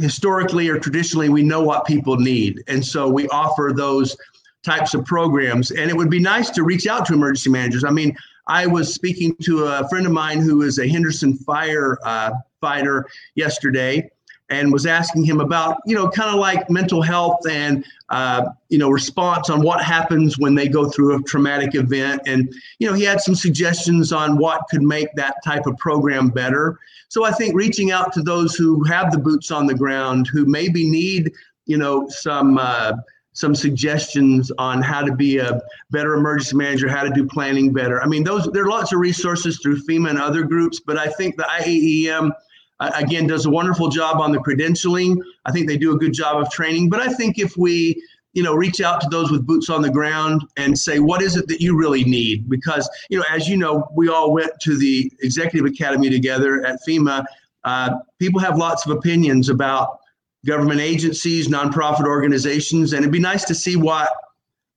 historically 0.00 0.70
or 0.70 0.78
traditionally 0.78 1.28
we 1.28 1.42
know 1.42 1.62
what 1.62 1.84
people 1.84 2.16
need, 2.16 2.64
and 2.68 2.84
so 2.84 3.06
we 3.06 3.28
offer 3.28 3.74
those 3.76 4.16
types 4.64 4.94
of 4.94 5.04
programs. 5.04 5.72
And 5.72 5.90
it 5.90 5.96
would 5.96 6.10
be 6.10 6.20
nice 6.20 6.48
to 6.50 6.62
reach 6.62 6.86
out 6.86 7.04
to 7.06 7.12
emergency 7.12 7.50
managers. 7.50 7.84
I 7.84 7.90
mean, 7.90 8.16
I 8.46 8.66
was 8.66 8.94
speaking 8.94 9.36
to 9.42 9.64
a 9.66 9.86
friend 9.90 10.06
of 10.06 10.12
mine 10.12 10.38
who 10.38 10.62
is 10.62 10.78
a 10.78 10.88
Henderson 10.88 11.36
fire 11.36 11.98
uh, 12.02 12.30
fighter 12.62 13.06
yesterday 13.34 14.10
and 14.50 14.72
was 14.72 14.86
asking 14.86 15.24
him 15.24 15.40
about, 15.40 15.78
you 15.84 15.94
know, 15.94 16.08
kind 16.08 16.30
of 16.30 16.36
like 16.36 16.70
mental 16.70 17.02
health 17.02 17.40
and, 17.48 17.84
uh, 18.08 18.46
you 18.68 18.78
know, 18.78 18.88
response 18.88 19.50
on 19.50 19.62
what 19.62 19.84
happens 19.84 20.38
when 20.38 20.54
they 20.54 20.68
go 20.68 20.88
through 20.88 21.16
a 21.16 21.22
traumatic 21.22 21.74
event. 21.74 22.22
And, 22.26 22.52
you 22.78 22.88
know, 22.88 22.94
he 22.94 23.04
had 23.04 23.20
some 23.20 23.34
suggestions 23.34 24.12
on 24.12 24.38
what 24.38 24.62
could 24.70 24.82
make 24.82 25.14
that 25.16 25.36
type 25.44 25.66
of 25.66 25.76
program 25.76 26.30
better. 26.30 26.78
So 27.08 27.24
I 27.24 27.32
think 27.32 27.54
reaching 27.54 27.90
out 27.90 28.12
to 28.14 28.22
those 28.22 28.54
who 28.54 28.82
have 28.84 29.12
the 29.12 29.18
boots 29.18 29.50
on 29.50 29.66
the 29.66 29.74
ground, 29.74 30.28
who 30.28 30.46
maybe 30.46 30.88
need, 30.88 31.32
you 31.66 31.76
know, 31.76 32.08
some, 32.08 32.58
uh, 32.58 32.92
some 33.34 33.54
suggestions 33.54 34.50
on 34.58 34.82
how 34.82 35.00
to 35.00 35.14
be 35.14 35.38
a 35.38 35.60
better 35.90 36.14
emergency 36.14 36.56
manager, 36.56 36.88
how 36.88 37.04
to 37.04 37.10
do 37.10 37.24
planning 37.24 37.72
better. 37.72 38.02
I 38.02 38.06
mean, 38.06 38.24
those 38.24 38.46
there 38.52 38.64
are 38.64 38.68
lots 38.68 38.92
of 38.92 38.98
resources 38.98 39.60
through 39.62 39.80
FEMA 39.84 40.10
and 40.10 40.18
other 40.18 40.42
groups, 40.42 40.80
but 40.80 40.98
I 40.98 41.06
think 41.06 41.36
the 41.36 41.44
IAEM 41.44 42.32
again 42.80 43.26
does 43.26 43.46
a 43.46 43.50
wonderful 43.50 43.88
job 43.88 44.20
on 44.20 44.32
the 44.32 44.38
credentialing. 44.38 45.18
I 45.44 45.52
think 45.52 45.68
they 45.68 45.76
do 45.76 45.94
a 45.94 45.98
good 45.98 46.12
job 46.12 46.40
of 46.40 46.50
training, 46.50 46.90
but 46.90 47.00
I 47.00 47.08
think 47.08 47.38
if 47.38 47.56
we 47.56 48.02
you 48.34 48.42
know 48.42 48.54
reach 48.54 48.80
out 48.80 49.00
to 49.00 49.08
those 49.08 49.30
with 49.30 49.46
boots 49.46 49.70
on 49.70 49.82
the 49.82 49.90
ground 49.90 50.42
and 50.56 50.78
say 50.78 51.00
what 51.00 51.22
is 51.22 51.34
it 51.34 51.48
that 51.48 51.60
you 51.60 51.76
really 51.76 52.04
need 52.04 52.48
because 52.48 52.88
you 53.08 53.18
know 53.18 53.24
as 53.30 53.48
you 53.48 53.56
know 53.56 53.88
we 53.94 54.10
all 54.10 54.32
went 54.32 54.52
to 54.60 54.76
the 54.76 55.10
executive 55.22 55.64
academy 55.64 56.10
together 56.10 56.64
at 56.64 56.78
fema 56.86 57.24
uh, 57.64 57.98
people 58.18 58.38
have 58.38 58.56
lots 58.56 58.86
of 58.86 58.96
opinions 58.96 59.48
about 59.48 59.98
government 60.46 60.80
agencies, 60.80 61.48
nonprofit 61.48 62.06
organizations, 62.06 62.92
and 62.92 63.02
it'd 63.02 63.12
be 63.12 63.18
nice 63.18 63.44
to 63.44 63.54
see 63.54 63.76
what 63.76 64.08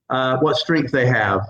uh, 0.10 0.38
what 0.39 0.58
strength 0.58 0.91
they 0.91 1.05
have. 1.05 1.41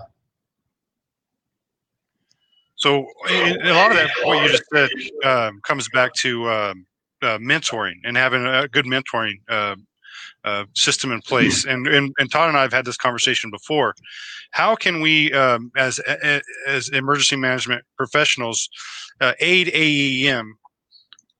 So 2.82 3.06
a 3.30 3.72
lot 3.72 3.92
of 3.92 3.96
that, 3.96 4.10
what 4.24 4.42
you 4.42 4.48
just 4.48 4.64
said, 4.72 4.90
um, 5.24 5.60
comes 5.64 5.88
back 5.90 6.12
to 6.14 6.50
um, 6.50 6.86
uh, 7.22 7.38
mentoring 7.38 7.94
and 8.04 8.16
having 8.16 8.44
a 8.44 8.66
good 8.66 8.86
mentoring 8.86 9.34
uh, 9.48 9.76
uh, 10.44 10.64
system 10.74 11.12
in 11.12 11.20
place. 11.20 11.64
And, 11.64 11.86
and, 11.86 12.12
and 12.18 12.28
Todd 12.28 12.48
and 12.48 12.58
I 12.58 12.62
have 12.62 12.72
had 12.72 12.84
this 12.84 12.96
conversation 12.96 13.52
before. 13.52 13.94
How 14.50 14.74
can 14.74 15.00
we, 15.00 15.32
um, 15.32 15.70
as 15.76 16.00
as 16.66 16.88
emergency 16.88 17.36
management 17.36 17.84
professionals, 17.96 18.68
uh, 19.20 19.34
aid 19.38 19.70
AEM 19.72 20.56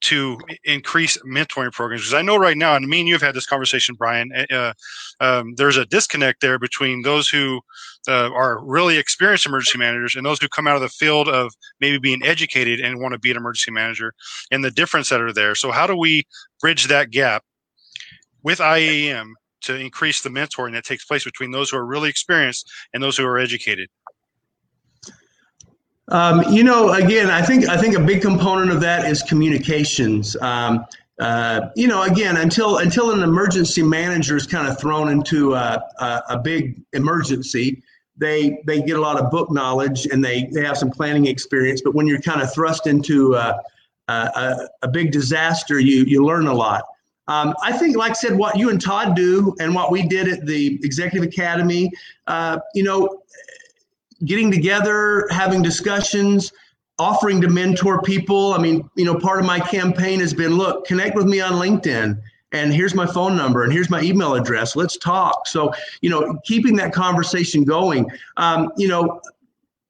to 0.02 0.38
increase 0.64 1.16
mentoring 1.18 1.73
programs 1.73 2.02
because 2.02 2.14
I 2.14 2.23
know 2.23 2.37
right 2.37 2.56
now, 2.56 2.75
and 2.75 2.87
me 2.88 3.00
and 3.00 3.09
you 3.09 3.14
have 3.14 3.23
had 3.23 3.35
this 3.35 3.47
conversation, 3.47 3.94
Brian. 3.94 4.30
Uh, 4.50 4.73
um, 5.21 5.54
there's 5.56 5.76
a 5.76 5.87
disconnect 5.87 6.40
there 6.40 6.59
between 6.59 7.02
those 7.02 7.28
who 7.28 7.61
uh, 8.09 8.30
are 8.32 8.62
really 8.64 8.99
experienced 8.99 9.47
emergency 9.47 9.78
managers 9.78 10.16
and 10.16 10.26
those 10.26 10.40
who 10.40 10.49
come 10.49 10.66
out 10.66 10.75
of 10.76 10.82
the 10.82 10.88
field 10.88 11.28
of 11.28 11.52
maybe 11.80 11.99
being 11.99 12.23
educated 12.25 12.80
and 12.80 13.00
want 13.00 13.12
to 13.12 13.18
be 13.18 13.30
an 13.30 13.37
emergency 13.37 13.71
manager, 13.71 14.12
and 14.50 14.64
the 14.64 14.71
difference 14.71 15.09
that 15.09 15.21
are 15.21 15.32
there. 15.32 15.54
So, 15.54 15.71
how 15.71 15.87
do 15.87 15.97
we 15.97 16.25
bridge 16.61 16.88
that 16.88 17.11
gap 17.11 17.44
with 18.42 18.61
IAM 18.61 19.35
to 19.62 19.76
increase 19.76 20.23
the 20.23 20.30
mentoring 20.30 20.73
that 20.73 20.85
takes 20.85 21.04
place 21.04 21.25
between 21.25 21.52
those 21.52 21.71
who 21.71 21.76
are 21.76 21.87
really 21.87 22.11
experienced 22.11 22.68
and 22.92 23.02
those 23.02 23.16
who 23.16 23.25
are 23.25 23.38
educated? 23.38 23.88
Um, 26.12 26.42
you 26.52 26.62
know, 26.62 26.92
again, 26.92 27.31
I 27.31 27.40
think 27.40 27.69
I 27.71 27.78
think 27.78 27.97
a 27.97 28.00
big 28.00 28.21
component 28.21 28.71
of 28.71 28.83
that 28.83 29.07
is 29.07 29.23
communications. 29.23 30.37
Um, 30.42 30.85
uh, 31.19 31.71
you 31.75 31.88
know, 31.88 32.02
again, 32.02 32.37
until 32.37 32.78
until 32.78 33.12
an 33.12 33.23
emergency 33.23 33.83
manager 33.83 34.37
is 34.37 34.47
kind 34.47 34.69
of 34.69 34.78
thrown 34.78 35.09
into 35.09 35.54
a, 35.54 35.83
a, 35.99 36.23
a, 36.31 36.38
big 36.38 36.83
emergency, 36.92 37.83
they 38.19 38.62
they 38.66 38.83
get 38.83 38.99
a 38.99 39.00
lot 39.00 39.19
of 39.19 39.31
book 39.31 39.50
knowledge 39.50 40.04
and 40.04 40.23
they 40.23 40.50
they 40.52 40.62
have 40.62 40.76
some 40.76 40.90
planning 40.90 41.26
experience. 41.26 41.81
But 41.83 41.95
when 41.95 42.07
you're 42.07 42.21
kind 42.21 42.42
of 42.42 42.52
thrust 42.52 42.87
into 42.87 43.35
a, 43.35 43.59
a, 44.09 44.69
a 44.83 44.88
big 44.88 45.12
disaster, 45.12 45.81
you 45.81 46.04
you 46.04 46.26
learn 46.26 46.47
a 46.47 46.54
lot. 46.54 46.85
Um, 47.28 47.54
I 47.62 47.73
think, 47.73 47.97
like 47.97 48.11
I 48.11 48.14
said, 48.14 48.37
what 48.37 48.59
you 48.59 48.69
and 48.69 48.78
Todd 48.78 49.16
do 49.16 49.54
and 49.61 49.75
what 49.75 49.90
we 49.90 50.02
did 50.02 50.28
at 50.28 50.45
the 50.45 50.78
Executive 50.83 51.26
Academy, 51.26 51.90
uh, 52.26 52.59
you 52.75 52.83
know, 52.83 53.23
getting 54.24 54.50
together, 54.50 55.26
having 55.30 55.62
discussions, 55.62 56.52
offering 56.98 57.40
to 57.40 57.48
mentor 57.48 58.02
people. 58.02 58.54
I 58.54 58.58
mean, 58.58 58.88
you 58.96 59.04
know, 59.04 59.18
part 59.18 59.40
of 59.40 59.46
my 59.46 59.60
campaign 59.60 60.20
has 60.20 60.32
been 60.32 60.56
look, 60.56 60.86
connect 60.86 61.16
with 61.16 61.26
me 61.26 61.40
on 61.40 61.52
LinkedIn. 61.52 62.20
And 62.52 62.72
here's 62.72 62.94
my 62.94 63.06
phone 63.06 63.34
number, 63.34 63.64
and 63.64 63.72
here's 63.72 63.88
my 63.88 64.02
email 64.02 64.34
address. 64.34 64.76
Let's 64.76 64.98
talk. 64.98 65.46
So, 65.46 65.72
you 66.02 66.10
know, 66.10 66.38
keeping 66.44 66.76
that 66.76 66.92
conversation 66.92 67.64
going. 67.64 68.06
Um, 68.36 68.70
you 68.76 68.88
know, 68.88 69.22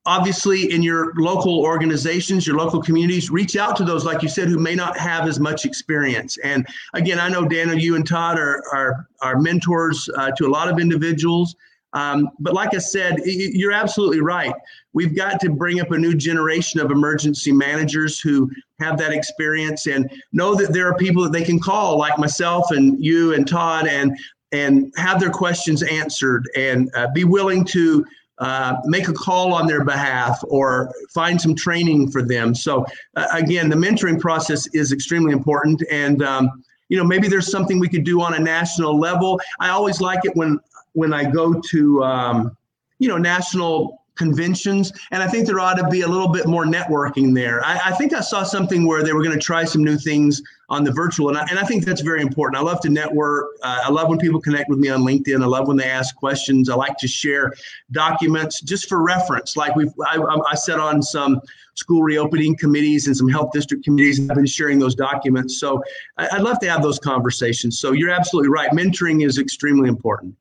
obviously 0.04 0.72
in 0.72 0.82
your 0.82 1.12
local 1.16 1.60
organizations 1.60 2.46
your 2.46 2.56
local 2.56 2.82
communities 2.82 3.30
reach 3.30 3.56
out 3.56 3.76
to 3.76 3.84
those 3.84 4.04
like 4.04 4.20
you 4.22 4.28
said 4.28 4.48
who 4.48 4.58
may 4.58 4.74
not 4.74 4.98
have 4.98 5.28
as 5.28 5.38
much 5.38 5.64
experience 5.64 6.38
and 6.38 6.66
again 6.94 7.20
i 7.20 7.28
know 7.28 7.46
daniel 7.46 7.78
you 7.78 7.94
and 7.94 8.06
todd 8.06 8.36
are 8.36 8.62
are, 8.72 9.06
are 9.20 9.38
mentors 9.38 10.08
uh, 10.16 10.32
to 10.32 10.44
a 10.44 10.50
lot 10.50 10.68
of 10.68 10.80
individuals 10.80 11.54
um, 11.94 12.30
but 12.40 12.54
like 12.54 12.74
I 12.74 12.78
said, 12.78 13.18
you're 13.24 13.72
absolutely 13.72 14.20
right. 14.20 14.54
We've 14.92 15.14
got 15.14 15.40
to 15.40 15.50
bring 15.50 15.80
up 15.80 15.90
a 15.90 15.98
new 15.98 16.14
generation 16.14 16.80
of 16.80 16.90
emergency 16.90 17.52
managers 17.52 18.18
who 18.18 18.50
have 18.80 18.98
that 18.98 19.12
experience 19.12 19.86
and 19.86 20.10
know 20.32 20.54
that 20.54 20.72
there 20.72 20.88
are 20.88 20.96
people 20.96 21.22
that 21.22 21.32
they 21.32 21.44
can 21.44 21.60
call, 21.60 21.98
like 21.98 22.18
myself 22.18 22.70
and 22.70 23.02
you 23.02 23.34
and 23.34 23.46
Todd, 23.46 23.86
and 23.86 24.16
and 24.52 24.92
have 24.96 25.18
their 25.18 25.30
questions 25.30 25.82
answered 25.82 26.48
and 26.56 26.90
uh, 26.94 27.08
be 27.14 27.24
willing 27.24 27.64
to 27.64 28.04
uh, 28.38 28.76
make 28.84 29.08
a 29.08 29.12
call 29.12 29.54
on 29.54 29.66
their 29.66 29.82
behalf 29.82 30.42
or 30.48 30.92
find 31.14 31.40
some 31.40 31.54
training 31.54 32.10
for 32.10 32.22
them. 32.22 32.54
So 32.54 32.84
uh, 33.16 33.28
again, 33.32 33.70
the 33.70 33.76
mentoring 33.76 34.20
process 34.20 34.66
is 34.74 34.92
extremely 34.92 35.32
important 35.32 35.82
and. 35.90 36.22
Um, 36.22 36.64
you 36.88 36.98
know, 36.98 37.04
maybe 37.04 37.26
there's 37.26 37.50
something 37.50 37.78
we 37.78 37.88
could 37.88 38.04
do 38.04 38.20
on 38.20 38.34
a 38.34 38.38
national 38.38 38.98
level. 38.98 39.40
I 39.60 39.70
always 39.70 40.02
like 40.02 40.20
it 40.24 40.36
when 40.36 40.60
when 40.92 41.12
I 41.12 41.30
go 41.30 41.60
to, 41.70 42.04
um, 42.04 42.56
you 42.98 43.08
know, 43.08 43.18
national 43.18 44.02
conventions. 44.14 44.92
And 45.10 45.22
I 45.22 45.28
think 45.28 45.46
there 45.46 45.58
ought 45.58 45.74
to 45.74 45.88
be 45.88 46.02
a 46.02 46.08
little 46.08 46.28
bit 46.28 46.46
more 46.46 46.64
networking 46.64 47.34
there. 47.34 47.64
I, 47.64 47.80
I 47.86 47.92
think 47.92 48.12
I 48.12 48.20
saw 48.20 48.42
something 48.42 48.86
where 48.86 49.02
they 49.02 49.12
were 49.12 49.22
going 49.22 49.36
to 49.36 49.42
try 49.42 49.64
some 49.64 49.82
new 49.82 49.96
things 49.96 50.42
on 50.68 50.84
the 50.84 50.92
virtual. 50.92 51.30
And 51.30 51.38
I, 51.38 51.46
and 51.50 51.58
I 51.58 51.64
think 51.64 51.84
that's 51.84 52.02
very 52.02 52.20
important. 52.20 52.60
I 52.60 52.64
love 52.64 52.80
to 52.82 52.90
network. 52.90 53.46
Uh, 53.62 53.80
I 53.84 53.90
love 53.90 54.08
when 54.08 54.18
people 54.18 54.40
connect 54.40 54.68
with 54.68 54.78
me 54.78 54.88
on 54.90 55.02
LinkedIn. 55.02 55.42
I 55.42 55.46
love 55.46 55.66
when 55.66 55.76
they 55.76 55.88
ask 55.88 56.14
questions. 56.14 56.68
I 56.68 56.74
like 56.74 56.96
to 56.98 57.08
share 57.08 57.52
documents 57.90 58.60
just 58.60 58.88
for 58.88 59.02
reference. 59.02 59.56
Like 59.56 59.74
we've, 59.76 59.92
I, 60.06 60.22
I 60.50 60.54
sat 60.54 60.78
on 60.78 61.02
some 61.02 61.40
school 61.74 62.02
reopening 62.02 62.56
committees 62.56 63.06
and 63.06 63.16
some 63.16 63.28
health 63.28 63.50
district 63.52 63.82
committees. 63.82 64.20
I've 64.28 64.36
been 64.36 64.46
sharing 64.46 64.78
those 64.78 64.94
documents. 64.94 65.58
So 65.58 65.82
I'd 66.18 66.42
love 66.42 66.58
to 66.60 66.70
have 66.70 66.82
those 66.82 66.98
conversations. 66.98 67.80
So 67.80 67.92
you're 67.92 68.10
absolutely 68.10 68.50
right. 68.50 68.70
Mentoring 68.72 69.24
is 69.24 69.38
extremely 69.38 69.88
important 69.88 70.36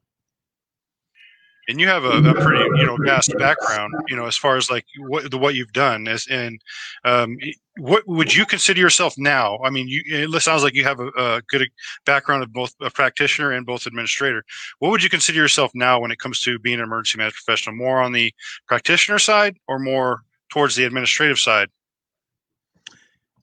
and 1.68 1.80
you 1.80 1.88
have 1.88 2.04
a, 2.04 2.10
a, 2.10 2.34
pretty 2.34 2.64
you 2.78 2.86
know 2.86 2.98
vast 3.06 3.38
background 3.38 3.94
you 4.08 4.16
know 4.16 4.26
as 4.26 4.38
far 4.38 4.58
as 4.58 4.70
like 4.70 4.86
what 5.08 5.30
the 5.30 5.38
what 5.38 5.56
you've 5.56 5.74
done 5.74 6.08
as 6.08 6.28
and 6.28 6.62
um, 7.06 7.38
what 7.78 8.04
would 8.08 8.36
you 8.36 8.46
consider 8.46 8.80
yourself 8.80 9.16
now? 9.18 9.60
I 9.64 9.70
mean 9.70 9.88
you 9.88 10.02
it 10.06 10.42
sounds 10.42 10.64
like 10.64 10.74
you 10.74 10.84
have 10.84 11.00
a, 11.00 11.08
a, 11.18 11.42
good 11.48 11.70
background 12.06 12.44
of 12.44 12.52
both 12.52 12.74
a 12.82 12.90
practitioner 12.90 13.52
and 13.52 13.66
both 13.66 13.86
administrator. 13.86 14.44
What 14.80 14.90
would 14.90 15.04
you 15.04 15.10
consider 15.10 15.38
yourself 15.38 15.72
now 15.74 16.00
when 16.00 16.12
it 16.12 16.20
comes 16.20 16.42
to 16.42 16.60
being 16.60 16.80
an 16.80 16.84
emergency 16.84 17.18
management 17.18 17.44
professional? 17.46 17.76
More 17.76 18.02
on 18.02 18.12
the 18.12 18.34
practitioner 18.68 19.20
side 19.20 19.58
or 19.68 19.80
more 19.80 20.22
towards 20.50 20.76
the 20.76 20.84
administrative 20.84 21.40
side? 21.40 21.70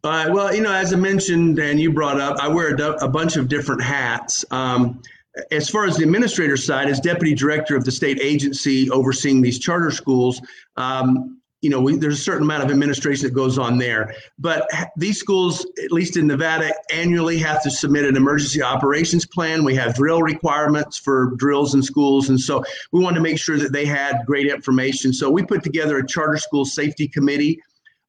Uh, 0.05 0.29
well 0.31 0.55
you 0.55 0.63
know 0.63 0.73
as 0.73 0.93
i 0.93 0.97
mentioned 0.97 1.59
and 1.59 1.81
you 1.81 1.93
brought 1.93 2.21
up 2.21 2.39
i 2.39 2.47
wear 2.47 2.73
a, 2.73 2.93
a 3.05 3.09
bunch 3.09 3.37
of 3.37 3.49
different 3.49 3.83
hats. 3.83 4.45
Um, 4.51 5.03
as 5.51 5.69
far 5.69 5.85
as 5.85 5.97
the 5.97 6.03
administrator 6.03 6.57
side, 6.57 6.89
as 6.89 7.01
deputy 7.01 7.35
director 7.35 7.77
of 7.77 7.85
the 7.85 7.93
state 7.93 8.19
agency 8.21 8.91
overseeing 8.91 9.41
these 9.41 9.59
charter 9.59 9.91
schools, 9.91 10.41
um, 10.77 11.39
you 11.61 11.71
know, 11.71 11.81
we, 11.81 11.97
there's 11.97 12.21
a 12.21 12.23
certain 12.23 12.45
amount 12.45 12.63
of 12.63 12.71
administration 12.71 13.27
that 13.27 13.35
goes 13.35 13.59
on 13.59 13.79
there. 13.79 14.15
But 14.39 14.69
these 14.97 15.19
schools, 15.19 15.67
at 15.85 15.91
least 15.91 16.17
in 16.17 16.29
Nevada, 16.29 16.73
annually 16.93 17.37
have 17.39 17.63
to 17.65 17.71
submit 17.71 18.05
an 18.05 18.17
emergency 18.17 18.63
operations 18.63 19.27
plan. 19.27 19.65
We 19.65 19.75
have 19.75 19.95
drill 19.95 20.23
requirements 20.23 20.97
for 20.97 21.33
drills 21.37 21.75
in 21.75 21.83
schools. 21.83 22.29
And 22.29 22.41
so 22.41 22.63
we 22.93 23.03
wanted 23.03 23.17
to 23.17 23.23
make 23.23 23.39
sure 23.39 23.59
that 23.59 23.73
they 23.73 23.87
had 23.87 24.25
great 24.25 24.47
information. 24.47 25.13
So 25.13 25.29
we 25.31 25.43
put 25.43 25.65
together 25.65 25.99
a 25.99 26.07
charter 26.07 26.37
school 26.37 26.65
safety 26.65 27.09
committee. 27.09 27.61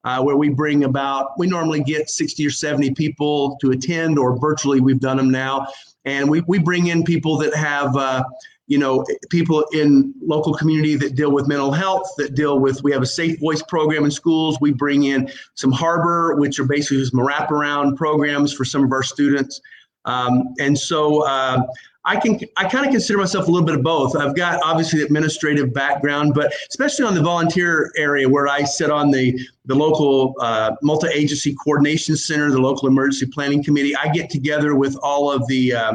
Uh, 0.02 0.22
where 0.22 0.38
we 0.38 0.48
bring 0.48 0.84
about, 0.84 1.38
we 1.38 1.46
normally 1.46 1.82
get 1.82 2.08
60 2.08 2.46
or 2.46 2.50
70 2.50 2.94
people 2.94 3.58
to 3.60 3.72
attend, 3.72 4.18
or 4.18 4.34
virtually 4.38 4.80
we've 4.80 4.98
done 4.98 5.18
them 5.18 5.30
now 5.30 5.66
and 6.04 6.28
we, 6.28 6.40
we 6.42 6.58
bring 6.58 6.88
in 6.88 7.04
people 7.04 7.36
that 7.38 7.54
have 7.54 7.96
uh, 7.96 8.24
you 8.66 8.78
know 8.78 9.04
people 9.30 9.64
in 9.72 10.14
local 10.22 10.54
community 10.54 10.96
that 10.96 11.14
deal 11.14 11.32
with 11.32 11.48
mental 11.48 11.72
health 11.72 12.08
that 12.16 12.34
deal 12.34 12.58
with 12.58 12.82
we 12.82 12.92
have 12.92 13.02
a 13.02 13.06
safe 13.06 13.38
voice 13.40 13.62
program 13.62 14.04
in 14.04 14.10
schools. 14.10 14.58
We 14.60 14.72
bring 14.72 15.04
in 15.04 15.30
some 15.54 15.72
harbor 15.72 16.36
which 16.36 16.58
are 16.58 16.64
basically 16.64 17.04
some 17.04 17.20
wraparound 17.20 17.96
programs 17.96 18.52
for 18.52 18.64
some 18.64 18.84
of 18.84 18.92
our 18.92 19.02
students. 19.02 19.60
Um, 20.06 20.54
and 20.58 20.78
so 20.78 21.26
uh, 21.26 21.62
I 22.04 22.16
can 22.18 22.40
I 22.56 22.66
kind 22.66 22.86
of 22.86 22.92
consider 22.92 23.18
myself 23.18 23.46
a 23.46 23.50
little 23.50 23.66
bit 23.66 23.74
of 23.74 23.82
both. 23.82 24.16
I've 24.16 24.34
got 24.34 24.60
obviously 24.64 25.00
the 25.00 25.04
administrative 25.04 25.74
background, 25.74 26.32
but 26.34 26.52
especially 26.70 27.04
on 27.04 27.14
the 27.14 27.20
volunteer 27.20 27.92
area 27.96 28.26
where 28.26 28.48
I 28.48 28.62
sit 28.62 28.90
on 28.90 29.10
the 29.10 29.38
the 29.66 29.74
local 29.74 30.34
uh, 30.40 30.72
multi-agency 30.82 31.54
coordination 31.62 32.16
center, 32.16 32.50
the 32.50 32.58
local 32.58 32.88
emergency 32.88 33.26
planning 33.26 33.62
committee. 33.62 33.94
I 33.94 34.08
get 34.08 34.30
together 34.30 34.74
with 34.74 34.96
all 35.02 35.30
of 35.30 35.46
the 35.46 35.74
uh, 35.74 35.94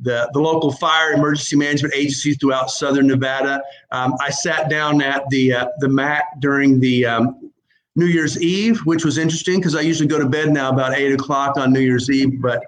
the, 0.00 0.30
the 0.32 0.38
local 0.38 0.70
fire 0.70 1.12
emergency 1.12 1.56
management 1.56 1.94
agencies 1.96 2.36
throughout 2.38 2.70
southern 2.70 3.06
Nevada. 3.06 3.60
Um, 3.90 4.14
I 4.20 4.30
sat 4.30 4.68
down 4.68 5.00
at 5.00 5.28
the 5.30 5.54
uh, 5.54 5.66
the 5.78 5.88
MAC 5.88 6.24
during 6.40 6.78
the 6.78 7.06
um, 7.06 7.50
New 7.96 8.06
Year's 8.06 8.40
Eve, 8.40 8.80
which 8.80 9.04
was 9.04 9.16
interesting 9.16 9.60
because 9.60 9.74
I 9.74 9.80
usually 9.80 10.08
go 10.08 10.18
to 10.18 10.28
bed 10.28 10.50
now 10.50 10.68
about 10.68 10.94
eight 10.94 11.12
o'clock 11.12 11.56
on 11.56 11.72
New 11.72 11.80
Year's 11.80 12.10
Eve, 12.10 12.40
but 12.40 12.62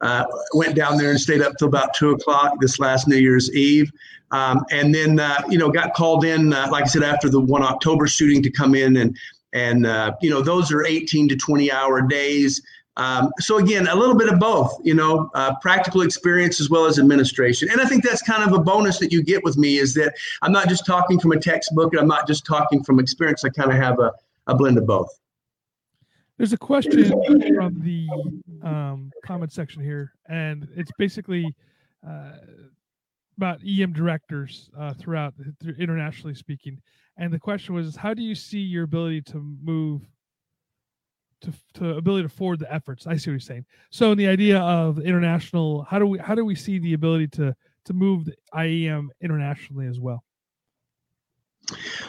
uh, 0.00 0.24
went 0.54 0.74
down 0.74 0.96
there 0.96 1.10
and 1.10 1.20
stayed 1.20 1.42
up 1.42 1.56
till 1.58 1.68
about 1.68 1.94
two 1.94 2.10
o'clock 2.10 2.54
this 2.60 2.78
last 2.78 3.08
New 3.08 3.16
Year's 3.16 3.54
Eve. 3.54 3.90
Um, 4.30 4.64
and 4.70 4.94
then, 4.94 5.18
uh, 5.18 5.42
you 5.48 5.58
know, 5.58 5.70
got 5.70 5.94
called 5.94 6.24
in, 6.24 6.52
uh, 6.52 6.68
like 6.70 6.84
I 6.84 6.86
said, 6.86 7.02
after 7.02 7.28
the 7.28 7.40
one 7.40 7.62
October 7.62 8.06
shooting 8.06 8.42
to 8.42 8.50
come 8.50 8.74
in 8.74 8.96
and, 8.96 9.16
and, 9.52 9.86
uh, 9.86 10.12
you 10.20 10.30
know, 10.30 10.40
those 10.40 10.70
are 10.72 10.84
18 10.84 11.28
to 11.28 11.36
20 11.36 11.72
hour 11.72 12.02
days. 12.02 12.62
Um, 12.96 13.32
so 13.38 13.58
again, 13.58 13.88
a 13.88 13.94
little 13.94 14.14
bit 14.14 14.32
of 14.32 14.38
both, 14.38 14.78
you 14.84 14.94
know, 14.94 15.30
uh, 15.34 15.54
practical 15.60 16.02
experience 16.02 16.60
as 16.60 16.70
well 16.70 16.86
as 16.86 16.98
administration. 16.98 17.68
And 17.70 17.80
I 17.80 17.86
think 17.86 18.04
that's 18.04 18.22
kind 18.22 18.44
of 18.44 18.52
a 18.52 18.62
bonus 18.62 18.98
that 18.98 19.10
you 19.10 19.22
get 19.22 19.42
with 19.42 19.56
me 19.56 19.78
is 19.78 19.94
that 19.94 20.14
I'm 20.42 20.52
not 20.52 20.68
just 20.68 20.86
talking 20.86 21.18
from 21.18 21.32
a 21.32 21.40
textbook 21.40 21.92
and 21.92 22.00
I'm 22.00 22.08
not 22.08 22.26
just 22.26 22.44
talking 22.44 22.84
from 22.84 23.00
experience. 23.00 23.44
I 23.44 23.48
kind 23.48 23.70
of 23.70 23.76
have 23.76 23.98
a, 23.98 24.12
a 24.46 24.54
blend 24.54 24.78
of 24.78 24.86
both. 24.86 25.08
There's 26.36 26.52
a 26.52 26.58
question 26.58 27.04
from 27.08 27.80
the 27.80 28.06
um, 28.62 29.10
comment 29.24 29.52
section 29.52 29.82
here, 29.82 30.12
and 30.28 30.68
it's 30.76 30.90
basically 30.98 31.54
uh, 32.06 32.32
about 33.36 33.60
EM 33.66 33.92
directors 33.92 34.70
uh, 34.78 34.92
throughout 34.94 35.34
internationally 35.78 36.34
speaking. 36.34 36.80
And 37.16 37.32
the 37.32 37.38
question 37.38 37.74
was, 37.74 37.96
how 37.96 38.14
do 38.14 38.22
you 38.22 38.34
see 38.34 38.60
your 38.60 38.84
ability 38.84 39.22
to 39.22 39.56
move 39.62 40.02
to, 41.42 41.52
to 41.74 41.96
ability 41.96 42.24
to 42.24 42.28
forward 42.28 42.58
the 42.58 42.72
efforts? 42.72 43.06
I 43.06 43.16
see 43.16 43.30
what 43.30 43.34
you're 43.34 43.40
saying. 43.40 43.64
So, 43.90 44.12
in 44.12 44.18
the 44.18 44.28
idea 44.28 44.58
of 44.58 44.98
international, 44.98 45.84
how 45.84 45.98
do 45.98 46.06
we 46.06 46.18
how 46.18 46.34
do 46.34 46.44
we 46.44 46.54
see 46.54 46.78
the 46.78 46.94
ability 46.94 47.28
to 47.28 47.54
to 47.86 47.92
move 47.92 48.26
the 48.26 48.34
IEM 48.54 49.08
internationally 49.20 49.86
as 49.86 49.98
well? 49.98 50.22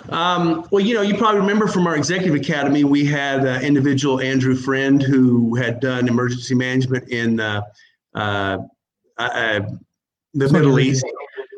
Um, 0.09 0.67
well, 0.71 0.83
you 0.83 0.93
know, 0.93 1.01
you 1.01 1.15
probably 1.15 1.41
remember 1.41 1.67
from 1.67 1.87
our 1.87 1.95
executive 1.95 2.35
academy, 2.35 2.83
we 2.83 3.05
had 3.05 3.45
uh, 3.45 3.59
individual 3.61 4.19
Andrew 4.19 4.55
Friend 4.55 5.01
who 5.01 5.55
had 5.55 5.79
done 5.79 6.07
emergency 6.07 6.55
management 6.55 7.09
in 7.09 7.39
uh, 7.39 7.61
uh, 8.15 8.57
uh 9.17 9.61
the 10.33 10.49
Middle 10.49 10.79
East. 10.79 11.05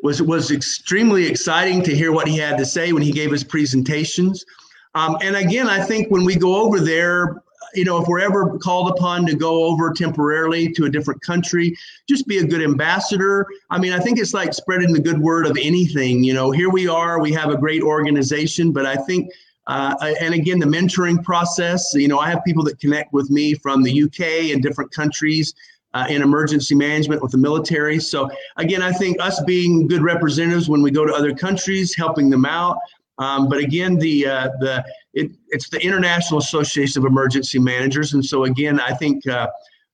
Was 0.04 0.22
was 0.22 0.52
extremely 0.52 1.28
exciting 1.28 1.82
to 1.84 1.96
hear 1.96 2.12
what 2.12 2.28
he 2.28 2.38
had 2.38 2.58
to 2.58 2.66
say 2.66 2.92
when 2.92 3.02
he 3.02 3.12
gave 3.12 3.32
his 3.32 3.44
presentations. 3.44 4.44
Um, 4.96 5.18
and 5.22 5.36
again, 5.36 5.68
I 5.68 5.84
think 5.84 6.12
when 6.12 6.26
we 6.26 6.36
go 6.36 6.58
over 6.58 6.80
there, 6.80 7.42
you 7.74 7.86
know, 7.86 8.02
if 8.02 8.08
we're 8.08 8.20
ever 8.20 8.58
called 8.60 8.92
upon 8.92 9.26
to 9.28 9.36
go 9.36 9.64
over 9.66 9.92
temporarily 9.92 10.72
to 10.74 10.86
a 10.86 10.90
different 10.90 11.22
country, 11.22 11.76
just 12.08 12.28
be 12.28 12.40
a 12.40 12.44
good 12.44 12.62
ambassador. 12.62 13.48
I 13.70 13.80
mean, 13.80 13.94
I 13.94 14.00
think 14.00 14.20
it's 14.20 14.34
like 14.34 14.54
spreading 14.54 14.94
the 14.94 15.02
good 15.02 15.20
word 15.20 15.46
of 15.46 15.58
anything. 15.60 16.24
You 16.24 16.34
know, 16.34 16.52
here 16.52 16.70
we 16.70 16.88
are, 16.88 17.20
we 17.20 17.32
have 17.34 17.50
a 17.50 17.58
great 17.58 17.82
organization, 17.82 18.72
but 18.72 18.86
I 18.86 18.96
think 18.96 19.32
uh, 19.68 19.96
and 20.20 20.34
again, 20.34 20.60
the 20.60 20.66
mentoring 20.66 21.24
process. 21.24 21.94
You 21.94 22.10
know, 22.10 22.20
I 22.20 22.30
have 22.30 22.44
people 22.44 22.64
that 22.66 22.80
connect 22.80 23.14
with 23.14 23.30
me 23.30 23.54
from 23.54 23.82
the 23.82 24.04
UK 24.04 24.52
and 24.52 24.62
different 24.62 24.92
countries 24.92 25.54
uh, 25.94 26.06
in 26.10 26.22
emergency 26.22 26.76
management 26.76 27.22
with 27.22 27.32
the 27.32 27.38
military. 27.38 28.00
So 28.00 28.30
again, 28.58 28.82
I 28.82 28.92
think 28.92 29.18
us 29.22 29.42
being 29.44 29.88
good 29.88 30.02
representatives 30.02 30.68
when 30.68 30.82
we 30.82 30.92
go 30.92 31.06
to 31.06 31.14
other 31.14 31.34
countries, 31.34 31.96
helping 31.96 32.30
them 32.30 32.46
out. 32.46 32.78
Um, 33.20 33.48
but 33.48 33.60
again, 33.60 33.98
the 33.98 34.26
uh, 34.26 34.50
the 34.60 34.84
it, 35.14 35.32
it's 35.50 35.70
the 35.70 35.80
International 35.80 36.40
Association 36.40 37.02
of 37.02 37.06
Emergency 37.06 37.60
Managers, 37.60 38.14
and 38.14 38.26
so 38.26 38.46
again, 38.46 38.80
I 38.80 38.94
think 38.94 39.26
uh, 39.28 39.48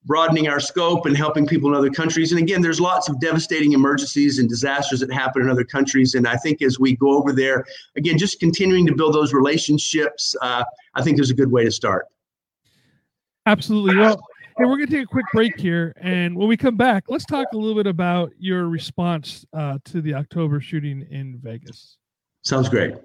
broadening 0.05 0.47
our 0.47 0.59
scope 0.59 1.05
and 1.05 1.15
helping 1.15 1.45
people 1.45 1.69
in 1.69 1.75
other 1.75 1.89
countries. 1.89 2.31
And 2.31 2.41
again, 2.41 2.61
there's 2.61 2.79
lots 2.79 3.09
of 3.09 3.19
devastating 3.19 3.73
emergencies 3.73 4.39
and 4.39 4.47
disasters 4.47 5.01
that 5.01 5.11
happen 5.11 5.41
in 5.41 5.49
other 5.49 5.63
countries. 5.63 6.15
And 6.15 6.27
I 6.27 6.35
think 6.37 6.61
as 6.61 6.79
we 6.79 6.95
go 6.95 7.17
over 7.17 7.31
there, 7.31 7.63
again, 7.95 8.17
just 8.17 8.39
continuing 8.39 8.85
to 8.87 8.95
build 8.95 9.13
those 9.13 9.33
relationships, 9.33 10.35
uh, 10.41 10.63
I 10.95 11.03
think 11.03 11.19
is 11.19 11.29
a 11.29 11.35
good 11.35 11.51
way 11.51 11.63
to 11.65 11.71
start. 11.71 12.07
Absolutely. 13.45 13.97
Well, 13.97 14.19
hey, 14.57 14.65
we're 14.65 14.77
going 14.77 14.87
to 14.87 14.95
take 14.95 15.03
a 15.03 15.07
quick 15.07 15.25
break 15.33 15.59
here. 15.59 15.93
And 16.01 16.35
when 16.35 16.47
we 16.47 16.57
come 16.57 16.75
back, 16.75 17.03
let's 17.07 17.25
talk 17.25 17.47
a 17.53 17.57
little 17.57 17.75
bit 17.75 17.87
about 17.87 18.31
your 18.39 18.67
response 18.67 19.45
uh, 19.53 19.77
to 19.85 20.01
the 20.01 20.15
October 20.15 20.59
shooting 20.59 21.05
in 21.11 21.39
Vegas. 21.39 21.98
Sounds 22.43 22.69
great. 22.69 22.95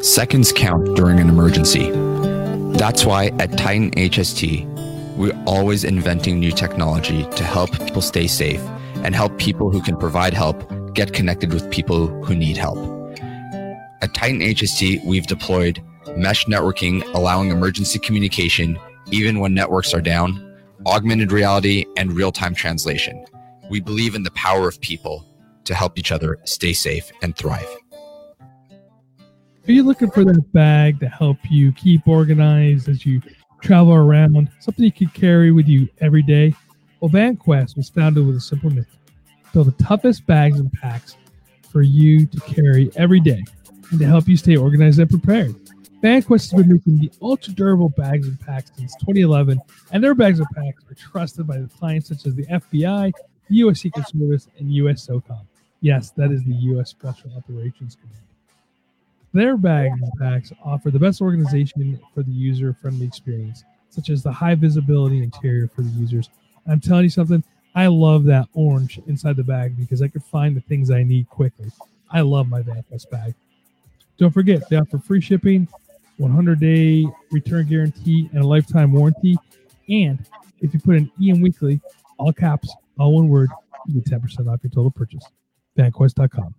Seconds 0.00 0.52
count 0.52 0.96
during 0.96 1.18
an 1.18 1.28
emergency. 1.28 1.90
That's 2.76 3.06
why 3.06 3.28
at 3.38 3.56
Titan 3.56 3.90
HST, 3.92 4.66
we're 5.16 5.40
always 5.46 5.84
inventing 5.84 6.40
new 6.40 6.50
technology 6.50 7.24
to 7.36 7.44
help 7.44 7.70
people 7.86 8.02
stay 8.02 8.26
safe 8.26 8.60
and 8.96 9.14
help 9.14 9.38
people 9.38 9.70
who 9.70 9.80
can 9.80 9.96
provide 9.96 10.34
help 10.34 10.70
get 10.92 11.12
connected 11.12 11.52
with 11.52 11.70
people 11.70 12.08
who 12.24 12.34
need 12.34 12.56
help. 12.56 12.78
At 14.02 14.12
Titan 14.14 14.40
HST, 14.40 15.04
we've 15.06 15.26
deployed 15.26 15.82
mesh 16.16 16.44
networking, 16.46 17.02
allowing 17.14 17.50
emergency 17.50 17.98
communication 17.98 18.78
even 19.10 19.38
when 19.38 19.54
networks 19.54 19.94
are 19.94 20.00
down, 20.00 20.58
augmented 20.86 21.32
reality, 21.32 21.84
and 21.96 22.12
real 22.12 22.32
time 22.32 22.54
translation. 22.54 23.24
We 23.74 23.80
believe 23.80 24.14
in 24.14 24.22
the 24.22 24.30
power 24.30 24.68
of 24.68 24.80
people 24.80 25.26
to 25.64 25.74
help 25.74 25.98
each 25.98 26.12
other 26.12 26.38
stay 26.44 26.72
safe 26.72 27.10
and 27.22 27.36
thrive. 27.36 27.66
Are 29.66 29.72
you 29.72 29.82
looking 29.82 30.12
for 30.12 30.24
that 30.24 30.52
bag 30.52 31.00
to 31.00 31.08
help 31.08 31.38
you 31.50 31.72
keep 31.72 32.06
organized 32.06 32.88
as 32.88 33.04
you 33.04 33.20
travel 33.62 33.92
around? 33.92 34.48
Something 34.60 34.84
you 34.84 34.92
can 34.92 35.08
carry 35.08 35.50
with 35.50 35.66
you 35.66 35.88
every 36.00 36.22
day? 36.22 36.54
Well, 37.00 37.10
VanQuest 37.10 37.76
was 37.76 37.88
founded 37.88 38.24
with 38.24 38.36
a 38.36 38.40
simple 38.40 38.70
mission 38.70 38.86
build 39.52 39.76
the 39.76 39.84
toughest 39.84 40.24
bags 40.24 40.60
and 40.60 40.72
packs 40.74 41.16
for 41.68 41.82
you 41.82 42.26
to 42.26 42.40
carry 42.42 42.92
every 42.94 43.18
day 43.18 43.42
and 43.90 43.98
to 43.98 44.06
help 44.06 44.28
you 44.28 44.36
stay 44.36 44.54
organized 44.54 45.00
and 45.00 45.10
prepared. 45.10 45.52
VanQuest 46.00 46.52
has 46.52 46.62
been 46.62 46.74
making 46.74 47.00
the 47.00 47.10
ultra 47.20 47.52
durable 47.52 47.88
bags 47.88 48.28
and 48.28 48.38
packs 48.38 48.70
since 48.76 48.94
2011, 49.00 49.58
and 49.90 50.04
their 50.04 50.14
bags 50.14 50.38
and 50.38 50.48
packs 50.54 50.84
are 50.88 50.94
trusted 50.94 51.48
by 51.48 51.60
clients 51.76 52.06
such 52.06 52.24
as 52.24 52.36
the 52.36 52.46
FBI, 52.46 53.12
U.S. 53.48 53.80
Secret 53.80 54.06
Service, 54.08 54.48
and 54.58 54.70
U.S. 54.72 55.06
SOCOM. 55.06 55.40
Yes, 55.80 56.10
that 56.12 56.30
is 56.30 56.42
the 56.44 56.54
U.S. 56.54 56.90
Special 56.90 57.30
Operations 57.36 57.96
Command. 58.00 58.24
Their 59.34 59.54
and 59.54 60.12
packs 60.18 60.52
offer 60.64 60.90
the 60.90 60.98
best 60.98 61.20
organization 61.20 62.00
for 62.14 62.22
the 62.22 62.30
user 62.30 62.72
friendly 62.80 63.04
experience, 63.04 63.64
such 63.90 64.08
as 64.08 64.22
the 64.22 64.30
high 64.30 64.54
visibility 64.54 65.22
interior 65.22 65.68
for 65.68 65.82
the 65.82 65.90
users. 65.90 66.30
I'm 66.68 66.80
telling 66.80 67.02
you 67.02 67.10
something, 67.10 67.42
I 67.74 67.88
love 67.88 68.24
that 68.24 68.48
orange 68.54 69.00
inside 69.08 69.34
the 69.34 69.42
bag 69.42 69.76
because 69.76 70.02
I 70.02 70.08
can 70.08 70.20
find 70.20 70.56
the 70.56 70.60
things 70.60 70.90
I 70.90 71.02
need 71.02 71.28
quickly. 71.28 71.70
I 72.10 72.20
love 72.20 72.48
my 72.48 72.62
VanQuest 72.62 73.10
bag. 73.10 73.34
Don't 74.18 74.30
forget, 74.30 74.68
they 74.68 74.76
offer 74.76 74.98
free 74.98 75.20
shipping, 75.20 75.66
100 76.18 76.60
day 76.60 77.04
return 77.32 77.66
guarantee, 77.66 78.30
and 78.32 78.42
a 78.42 78.46
lifetime 78.46 78.92
warranty. 78.92 79.36
And 79.88 80.24
if 80.60 80.72
you 80.72 80.78
put 80.78 80.94
in 80.94 81.10
EM 81.20 81.40
Weekly, 81.40 81.80
all 82.18 82.32
caps, 82.32 82.72
all 82.98 83.14
one 83.14 83.28
word, 83.28 83.50
you 83.86 84.00
get 84.00 84.10
10% 84.10 84.52
off 84.52 84.60
your 84.62 84.70
total 84.70 84.90
purchase. 84.90 85.24
VanQuest.com. 85.78 86.54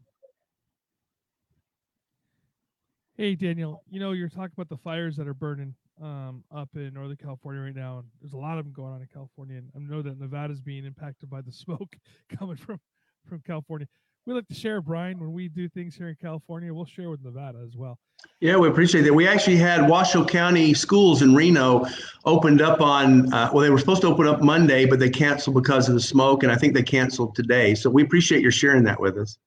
Hey, 3.17 3.35
Daniel, 3.35 3.81
you 3.89 3.99
know, 3.99 4.11
you're 4.11 4.27
talking 4.27 4.51
about 4.57 4.67
the 4.67 4.77
fires 4.77 5.15
that 5.15 5.27
are 5.27 5.33
burning 5.33 5.73
um, 6.01 6.43
up 6.53 6.69
in 6.75 6.93
Northern 6.93 7.15
California 7.15 7.61
right 7.61 7.75
now. 7.75 7.99
And 7.99 8.07
there's 8.21 8.33
a 8.33 8.37
lot 8.37 8.57
of 8.57 8.65
them 8.65 8.73
going 8.73 8.93
on 8.93 9.01
in 9.01 9.07
California. 9.13 9.57
And 9.57 9.69
I 9.73 9.79
know 9.79 10.01
that 10.01 10.19
Nevada's 10.19 10.59
being 10.59 10.85
impacted 10.85 11.29
by 11.29 11.41
the 11.41 11.51
smoke 11.53 11.95
coming 12.37 12.57
from, 12.57 12.79
from 13.27 13.39
California 13.39 13.87
we 14.25 14.33
like 14.33 14.47
to 14.47 14.55
share, 14.55 14.81
Brian, 14.81 15.19
when 15.19 15.33
we 15.33 15.47
do 15.47 15.69
things 15.69 15.95
here 15.95 16.09
in 16.09 16.15
California. 16.15 16.73
We'll 16.73 16.85
share 16.85 17.09
with 17.09 17.23
Nevada 17.23 17.59
as 17.65 17.75
well. 17.75 17.99
Yeah, 18.41 18.57
we 18.57 18.67
appreciate 18.67 19.03
that. 19.03 19.13
We 19.13 19.27
actually 19.27 19.55
had 19.55 19.89
Washoe 19.89 20.25
County 20.25 20.73
schools 20.73 21.21
in 21.21 21.33
Reno 21.33 21.85
opened 22.25 22.61
up 22.61 22.81
on, 22.81 23.33
uh, 23.33 23.49
well, 23.53 23.63
they 23.63 23.69
were 23.69 23.79
supposed 23.79 24.01
to 24.01 24.07
open 24.07 24.27
up 24.27 24.41
Monday, 24.41 24.85
but 24.85 24.99
they 24.99 25.09
canceled 25.09 25.55
because 25.55 25.87
of 25.87 25.95
the 25.95 26.01
smoke. 26.01 26.43
And 26.43 26.51
I 26.51 26.55
think 26.55 26.73
they 26.73 26.83
canceled 26.83 27.35
today. 27.35 27.75
So 27.75 27.89
we 27.89 28.03
appreciate 28.03 28.41
your 28.41 28.51
sharing 28.51 28.83
that 28.83 28.99
with 28.99 29.17
us. 29.17 29.37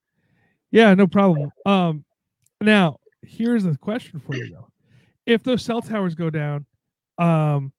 Yeah, 0.71 0.95
no 0.95 1.07
problem. 1.07 1.53
Um, 1.67 2.05
now, 2.61 2.99
here's 3.23 3.67
a 3.67 3.77
question 3.77 4.21
for 4.21 4.35
you, 4.35 4.51
though. 4.51 4.69
If 5.27 5.43
those 5.43 5.63
cell 5.63 5.83
towers 5.83 6.15
go 6.15 6.31
down, 6.31 6.67
um, 7.19 7.73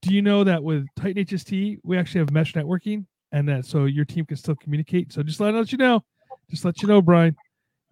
do 0.00 0.14
you 0.14 0.22
know 0.22 0.44
that 0.44 0.62
with 0.62 0.86
Titan 0.96 1.24
HST, 1.24 1.80
we 1.82 1.98
actually 1.98 2.20
have 2.20 2.30
mesh 2.30 2.54
networking? 2.54 3.06
and 3.32 3.48
that 3.48 3.64
so 3.64 3.86
your 3.86 4.04
team 4.04 4.24
can 4.24 4.36
still 4.36 4.54
communicate. 4.54 5.12
So 5.12 5.22
just 5.22 5.40
let 5.40 5.54
us 5.54 5.72
you 5.72 5.78
know, 5.78 6.04
just 6.50 6.64
let 6.64 6.80
you 6.82 6.88
know, 6.88 7.02
Brian, 7.02 7.34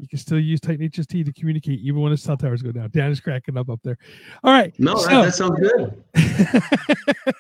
you 0.01 0.09
can 0.09 0.19
still 0.19 0.41
use 0.41 0.61
Titan 0.61 0.89
HST 0.89 1.25
to 1.27 1.33
communicate 1.33 1.81
even 1.81 2.01
when 2.01 2.11
the 2.11 2.17
cell 2.17 2.37
towers 2.37 2.63
go 2.63 2.73
down. 2.73 2.91
Dan 2.91 3.11
is 3.11 3.21
cracking 3.21 3.59
up 3.59 3.69
up 3.69 3.81
there. 3.83 3.99
All 4.43 4.53
right. 4.53 4.75
No, 4.79 4.97
so, 4.97 5.09
that, 5.09 5.25
that 5.25 5.35
sounds 5.35 5.61
good. 5.61 7.35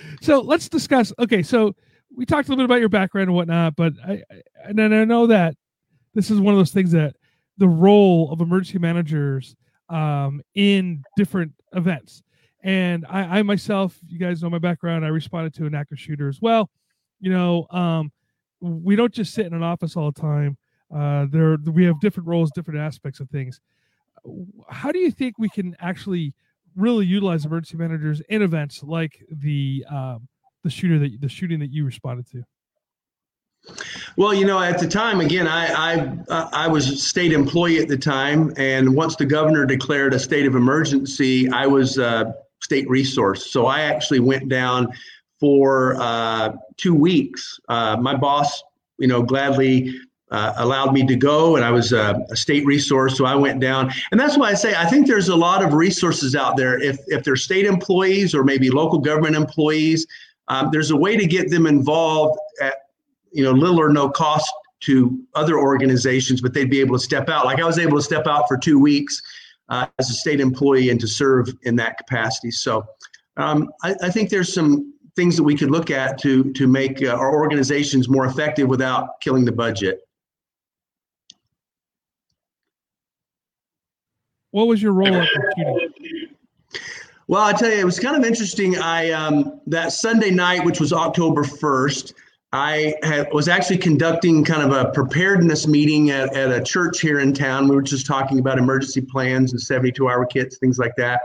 so 0.20 0.40
let's 0.40 0.68
discuss. 0.68 1.12
Okay, 1.18 1.42
so 1.42 1.74
we 2.14 2.26
talked 2.26 2.48
a 2.48 2.50
little 2.50 2.62
bit 2.62 2.66
about 2.66 2.80
your 2.80 2.88
background 2.90 3.28
and 3.28 3.36
whatnot, 3.36 3.76
but 3.76 3.94
I, 4.06 4.22
I 4.30 4.42
and 4.64 4.80
I 4.80 5.04
know 5.04 5.26
that 5.28 5.54
this 6.14 6.30
is 6.30 6.38
one 6.40 6.52
of 6.52 6.58
those 6.58 6.72
things 6.72 6.92
that 6.92 7.16
the 7.58 7.68
role 7.68 8.30
of 8.30 8.40
emergency 8.40 8.78
managers 8.78 9.56
um, 9.88 10.42
in 10.54 11.02
different 11.16 11.52
events. 11.74 12.22
And 12.62 13.06
I, 13.08 13.38
I 13.38 13.42
myself, 13.42 13.96
you 14.06 14.18
guys 14.18 14.42
know 14.42 14.50
my 14.50 14.58
background. 14.58 15.04
I 15.04 15.08
responded 15.08 15.54
to 15.54 15.66
an 15.66 15.74
active 15.74 15.98
shooter 15.98 16.28
as 16.28 16.40
well. 16.42 16.68
You 17.20 17.30
know, 17.30 17.66
um, 17.70 18.12
we 18.60 18.96
don't 18.96 19.12
just 19.12 19.32
sit 19.32 19.46
in 19.46 19.54
an 19.54 19.62
office 19.62 19.96
all 19.96 20.10
the 20.10 20.20
time. 20.20 20.58
Uh, 20.94 21.26
there, 21.30 21.56
we 21.56 21.84
have 21.84 22.00
different 22.00 22.28
roles, 22.28 22.50
different 22.52 22.80
aspects 22.80 23.20
of 23.20 23.28
things. 23.30 23.60
How 24.70 24.92
do 24.92 24.98
you 24.98 25.10
think 25.10 25.38
we 25.38 25.48
can 25.48 25.76
actually 25.80 26.34
really 26.74 27.06
utilize 27.06 27.44
emergency 27.44 27.76
managers 27.76 28.20
in 28.28 28.42
events 28.42 28.82
like 28.82 29.24
the 29.30 29.84
um, 29.90 30.28
the 30.62 30.70
shooter 30.70 30.98
that 30.98 31.20
the 31.20 31.28
shooting 31.28 31.60
that 31.60 31.70
you 31.70 31.84
responded 31.84 32.26
to? 32.32 32.42
Well, 34.16 34.32
you 34.32 34.46
know, 34.46 34.60
at 34.60 34.78
the 34.78 34.86
time, 34.86 35.20
again, 35.20 35.48
I, 35.48 36.18
I 36.28 36.48
I 36.52 36.68
was 36.68 36.88
a 36.88 36.96
state 36.96 37.32
employee 37.32 37.78
at 37.78 37.88
the 37.88 37.96
time, 37.98 38.52
and 38.56 38.94
once 38.94 39.16
the 39.16 39.26
governor 39.26 39.66
declared 39.66 40.14
a 40.14 40.18
state 40.18 40.46
of 40.46 40.54
emergency, 40.54 41.48
I 41.50 41.66
was 41.66 41.98
a 41.98 42.34
state 42.60 42.88
resource. 42.88 43.50
So 43.50 43.66
I 43.66 43.82
actually 43.82 44.20
went 44.20 44.48
down 44.48 44.88
for 45.38 45.96
uh, 46.00 46.52
two 46.76 46.94
weeks. 46.94 47.58
Uh, 47.68 47.96
my 48.00 48.14
boss, 48.16 48.62
you 48.98 49.08
know, 49.08 49.22
gladly 49.22 49.94
uh, 50.30 50.54
allowed 50.56 50.92
me 50.92 51.06
to 51.06 51.16
go, 51.16 51.56
and 51.56 51.64
I 51.64 51.70
was 51.70 51.92
a, 51.92 52.20
a, 52.30 52.36
state 52.36 52.66
resource. 52.66 53.16
So 53.16 53.24
I 53.24 53.34
went 53.34 53.60
down, 53.60 53.92
and 54.10 54.18
that's 54.20 54.36
why 54.36 54.50
I 54.50 54.54
say 54.54 54.74
I 54.74 54.84
think 54.86 55.06
there's 55.06 55.28
a 55.28 55.36
lot 55.36 55.64
of 55.64 55.72
resources 55.72 56.34
out 56.34 56.56
there. 56.56 56.80
If 56.80 56.98
if 57.06 57.22
they're 57.22 57.36
state 57.36 57.64
employees 57.64 58.34
or 58.34 58.42
maybe 58.42 58.68
local 58.70 58.98
government 58.98 59.36
employees, 59.36 60.06
um, 60.48 60.70
there's 60.72 60.90
a 60.90 60.96
way 60.96 61.16
to 61.16 61.26
get 61.26 61.50
them 61.50 61.66
involved 61.66 62.38
at 62.60 62.74
you 63.30 63.44
know 63.44 63.52
little 63.52 63.80
or 63.80 63.88
no 63.88 64.08
cost 64.08 64.50
to 64.80 65.18
other 65.34 65.58
organizations, 65.58 66.40
but 66.40 66.52
they'd 66.52 66.70
be 66.70 66.80
able 66.80 66.98
to 66.98 67.02
step 67.02 67.28
out. 67.28 67.44
Like 67.44 67.60
I 67.60 67.64
was 67.64 67.78
able 67.78 67.96
to 67.96 68.02
step 68.02 68.26
out 68.26 68.46
for 68.48 68.56
two 68.56 68.78
weeks 68.80 69.22
uh, 69.68 69.86
as 69.98 70.10
a 70.10 70.12
state 70.12 70.40
employee 70.40 70.90
and 70.90 71.00
to 71.00 71.06
serve 71.06 71.48
in 71.62 71.76
that 71.76 71.98
capacity. 71.98 72.50
So 72.50 72.84
um, 73.36 73.70
I, 73.82 73.94
I 74.02 74.10
think 74.10 74.30
there's 74.30 74.52
some 74.52 74.92
things 75.14 75.36
that 75.36 75.42
we 75.42 75.56
could 75.56 75.70
look 75.70 75.90
at 75.90 76.18
to 76.18 76.52
to 76.52 76.66
make 76.66 77.02
uh, 77.02 77.14
our 77.14 77.32
organizations 77.32 78.08
more 78.08 78.26
effective 78.26 78.68
without 78.68 79.20
killing 79.20 79.44
the 79.44 79.52
budget. 79.52 80.05
What 84.56 84.68
was 84.68 84.80
your 84.80 84.94
role 84.94 85.22
shooting? 85.22 86.28
Well, 87.28 87.42
I 87.42 87.52
tell 87.52 87.70
you, 87.70 87.76
it 87.76 87.84
was 87.84 88.00
kind 88.00 88.16
of 88.16 88.24
interesting. 88.24 88.78
I 88.78 89.10
um, 89.10 89.60
that 89.66 89.92
Sunday 89.92 90.30
night, 90.30 90.64
which 90.64 90.80
was 90.80 90.94
October 90.94 91.44
first, 91.44 92.14
I 92.54 92.94
had, 93.02 93.30
was 93.34 93.48
actually 93.48 93.76
conducting 93.76 94.42
kind 94.44 94.62
of 94.62 94.72
a 94.72 94.90
preparedness 94.92 95.66
meeting 95.66 96.08
at, 96.08 96.34
at 96.34 96.50
a 96.50 96.64
church 96.64 97.02
here 97.02 97.20
in 97.20 97.34
town. 97.34 97.68
We 97.68 97.76
were 97.76 97.82
just 97.82 98.06
talking 98.06 98.38
about 98.38 98.56
emergency 98.56 99.02
plans 99.02 99.52
and 99.52 99.60
72 99.60 100.08
hour 100.08 100.24
kits, 100.24 100.56
things 100.56 100.78
like 100.78 100.96
that. 100.96 101.20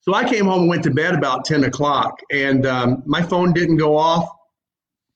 So 0.00 0.14
I 0.14 0.26
came 0.26 0.46
home 0.46 0.60
and 0.60 0.68
went 0.70 0.82
to 0.84 0.90
bed 0.90 1.14
about 1.14 1.44
10 1.44 1.64
o'clock, 1.64 2.18
and 2.32 2.64
um, 2.64 3.02
my 3.04 3.20
phone 3.20 3.52
didn't 3.52 3.76
go 3.76 3.94
off. 3.94 4.26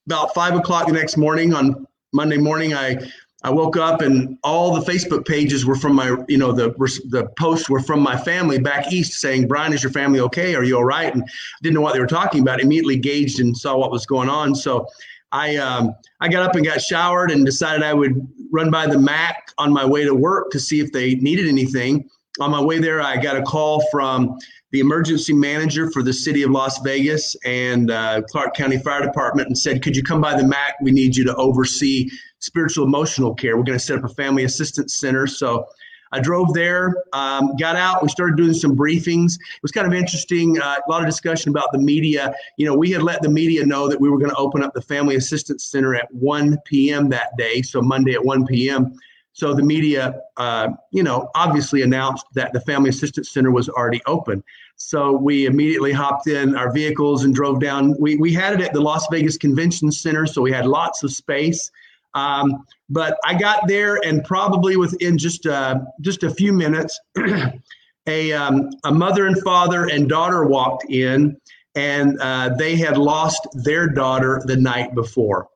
About 0.05 0.35
five 0.35 0.55
o'clock 0.55 0.87
the 0.87 0.93
next 0.93 1.17
morning 1.17 1.55
on 1.55 1.87
Monday 2.13 2.37
morning, 2.37 2.75
I 2.75 3.11
I 3.45 3.51
woke 3.51 3.77
up 3.77 4.01
and 4.01 4.39
all 4.43 4.75
the 4.75 4.81
Facebook 4.91 5.27
pages 5.27 5.67
were 5.67 5.77
from 5.77 5.95
my, 5.95 6.17
you 6.29 6.39
know, 6.39 6.51
the 6.51 6.71
the 7.11 7.29
posts 7.39 7.69
were 7.69 7.81
from 7.81 8.01
my 8.01 8.17
family 8.17 8.59
back 8.59 8.91
east 8.91 9.21
saying, 9.21 9.49
"Brian, 9.49 9.75
is 9.75 9.83
your 9.83 9.93
family 9.93 10.19
okay? 10.21 10.55
Are 10.55 10.65
you 10.65 10.77
all 10.77 10.85
right?" 10.85 11.15
And 11.15 11.23
didn't 11.63 11.75
know 11.75 11.83
what 11.83 11.93
they 11.93 12.01
were 12.01 12.07
talking 12.07 12.41
about. 12.41 12.61
Immediately 12.61 12.97
gauged 12.97 13.41
and 13.41 13.55
saw 13.55 13.77
what 13.77 13.91
was 13.91 14.07
going 14.07 14.31
on. 14.31 14.55
So 14.55 14.87
I 15.31 15.57
um, 15.57 15.95
I 16.21 16.29
got 16.29 16.43
up 16.43 16.57
and 16.57 16.65
got 16.65 16.81
showered 16.81 17.31
and 17.31 17.45
decided 17.45 17.83
I 17.83 17.93
would 17.93 18.27
run 18.51 18.71
by 18.71 18.87
the 18.87 18.99
Mac 18.99 19.51
on 19.59 19.73
my 19.73 19.85
way 19.85 20.05
to 20.05 20.15
work 20.15 20.51
to 20.53 20.59
see 20.59 20.81
if 20.81 20.91
they 20.91 21.17
needed 21.17 21.47
anything. 21.47 22.09
On 22.41 22.51
my 22.51 22.61
way 22.61 22.79
there, 22.79 23.03
I 23.03 23.19
got 23.19 23.37
a 23.37 23.43
call 23.43 23.85
from 23.93 24.39
the 24.73 24.81
emergency 24.81 25.33
manager 25.33 25.89
for 25.93 26.03
the 26.03 26.13
city 26.13 26.43
of 26.43 26.51
Las 26.51 26.81
Vegas 26.81 27.37
and 27.45 27.93
uh, 27.93 28.23
Clark 28.23 28.57
County 28.57 28.79
Fire 28.79 29.03
Department 29.03 29.47
and 29.47 29.57
said, 29.57 29.83
Could 29.83 29.95
you 29.95 30.03
come 30.03 30.21
by 30.21 30.35
the 30.37 30.45
MAC? 30.45 30.75
We 30.81 30.91
need 30.91 31.15
you 31.15 31.23
to 31.25 31.37
oversee 31.37 32.11
spiritual 32.45 32.85
emotional 32.85 33.35
care. 33.35 33.57
We're 33.57 33.65
going 33.65 33.79
to 33.79 33.85
set 33.85 33.99
up 33.99 34.05
a 34.05 34.15
family 34.15 34.45
assistance 34.45 34.95
center. 34.95 35.27
So 35.27 35.67
I 36.13 36.21
drove 36.21 36.55
there, 36.55 36.95
um, 37.13 37.57
got 37.57 37.75
out, 37.75 38.03
we 38.03 38.09
started 38.09 38.37
doing 38.37 38.55
some 38.55 38.77
briefings. 38.77 39.35
It 39.35 39.63
was 39.63 39.73
kind 39.73 39.87
of 39.87 39.95
interesting, 39.95 40.61
uh, 40.61 40.77
a 40.87 40.91
lot 40.91 41.01
of 41.01 41.07
discussion 41.07 41.51
about 41.51 41.73
the 41.73 41.79
media. 41.79 42.33
You 42.57 42.67
know, 42.67 42.77
we 42.77 42.93
had 42.93 43.03
let 43.03 43.21
the 43.23 43.29
media 43.29 43.67
know 43.67 43.89
that 43.89 44.01
we 44.01 44.09
were 44.09 44.19
going 44.19 44.31
to 44.31 44.37
open 44.37 44.63
up 44.63 44.75
the 44.75 44.83
Family 44.83 45.17
Assistance 45.17 45.65
Center 45.65 45.95
at 45.97 46.13
1 46.15 46.59
p.m. 46.67 47.09
that 47.09 47.37
day, 47.37 47.63
so 47.63 47.83
Monday 47.83 48.13
at 48.13 48.25
1 48.25 48.47
p.m. 48.47 48.95
So 49.33 49.53
the 49.55 49.65
media, 49.65 50.21
uh, 50.37 50.69
you 50.93 51.03
know, 51.03 51.31
obviously 51.35 51.83
announced 51.83 52.27
that 52.35 52.53
the 52.53 52.61
Family 52.61 52.91
Assistance 52.91 53.33
Center 53.33 53.51
was 53.51 53.69
already 53.69 54.01
open. 54.07 54.45
So 54.77 55.13
we 55.17 55.47
immediately 55.47 55.91
hopped 55.91 56.29
in 56.29 56.55
our 56.55 56.73
vehicles 56.73 57.25
and 57.25 57.35
drove 57.35 57.59
down. 57.59 57.97
We, 57.99 58.15
we 58.17 58.33
had 58.33 58.55
it 58.55 58.61
at 58.61 58.73
the 58.73 58.81
Las 58.81 59.09
Vegas 59.11 59.37
Convention 59.37 59.91
Center, 59.91 60.27
so 60.27 60.43
we 60.43 60.53
had 60.53 60.67
lots 60.67 61.03
of 61.03 61.13
space. 61.13 61.73
Um, 62.15 62.65
but 62.89 63.17
I 63.25 63.35
got 63.35 63.67
there, 63.67 63.97
and 64.05 64.25
probably 64.25 64.77
within 64.77 65.19
just 65.19 65.47
uh, 65.47 65.81
just 66.01 66.23
a 66.23 66.31
few 66.31 66.53
minutes, 66.53 66.99
a 68.07 68.33
um, 68.33 68.71
a 68.85 68.93
mother 68.93 69.27
and 69.27 69.41
father 69.43 69.87
and 69.87 70.09
daughter 70.09 70.45
walked 70.45 70.85
in, 70.91 71.37
and 71.75 72.19
uh, 72.21 72.51
they 72.57 72.77
had 72.77 72.97
lost 72.97 73.47
their 73.65 73.89
daughter 73.89 74.43
the 74.47 74.57
night 74.57 74.95
before. 74.95 75.49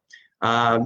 Uh, 0.43 0.81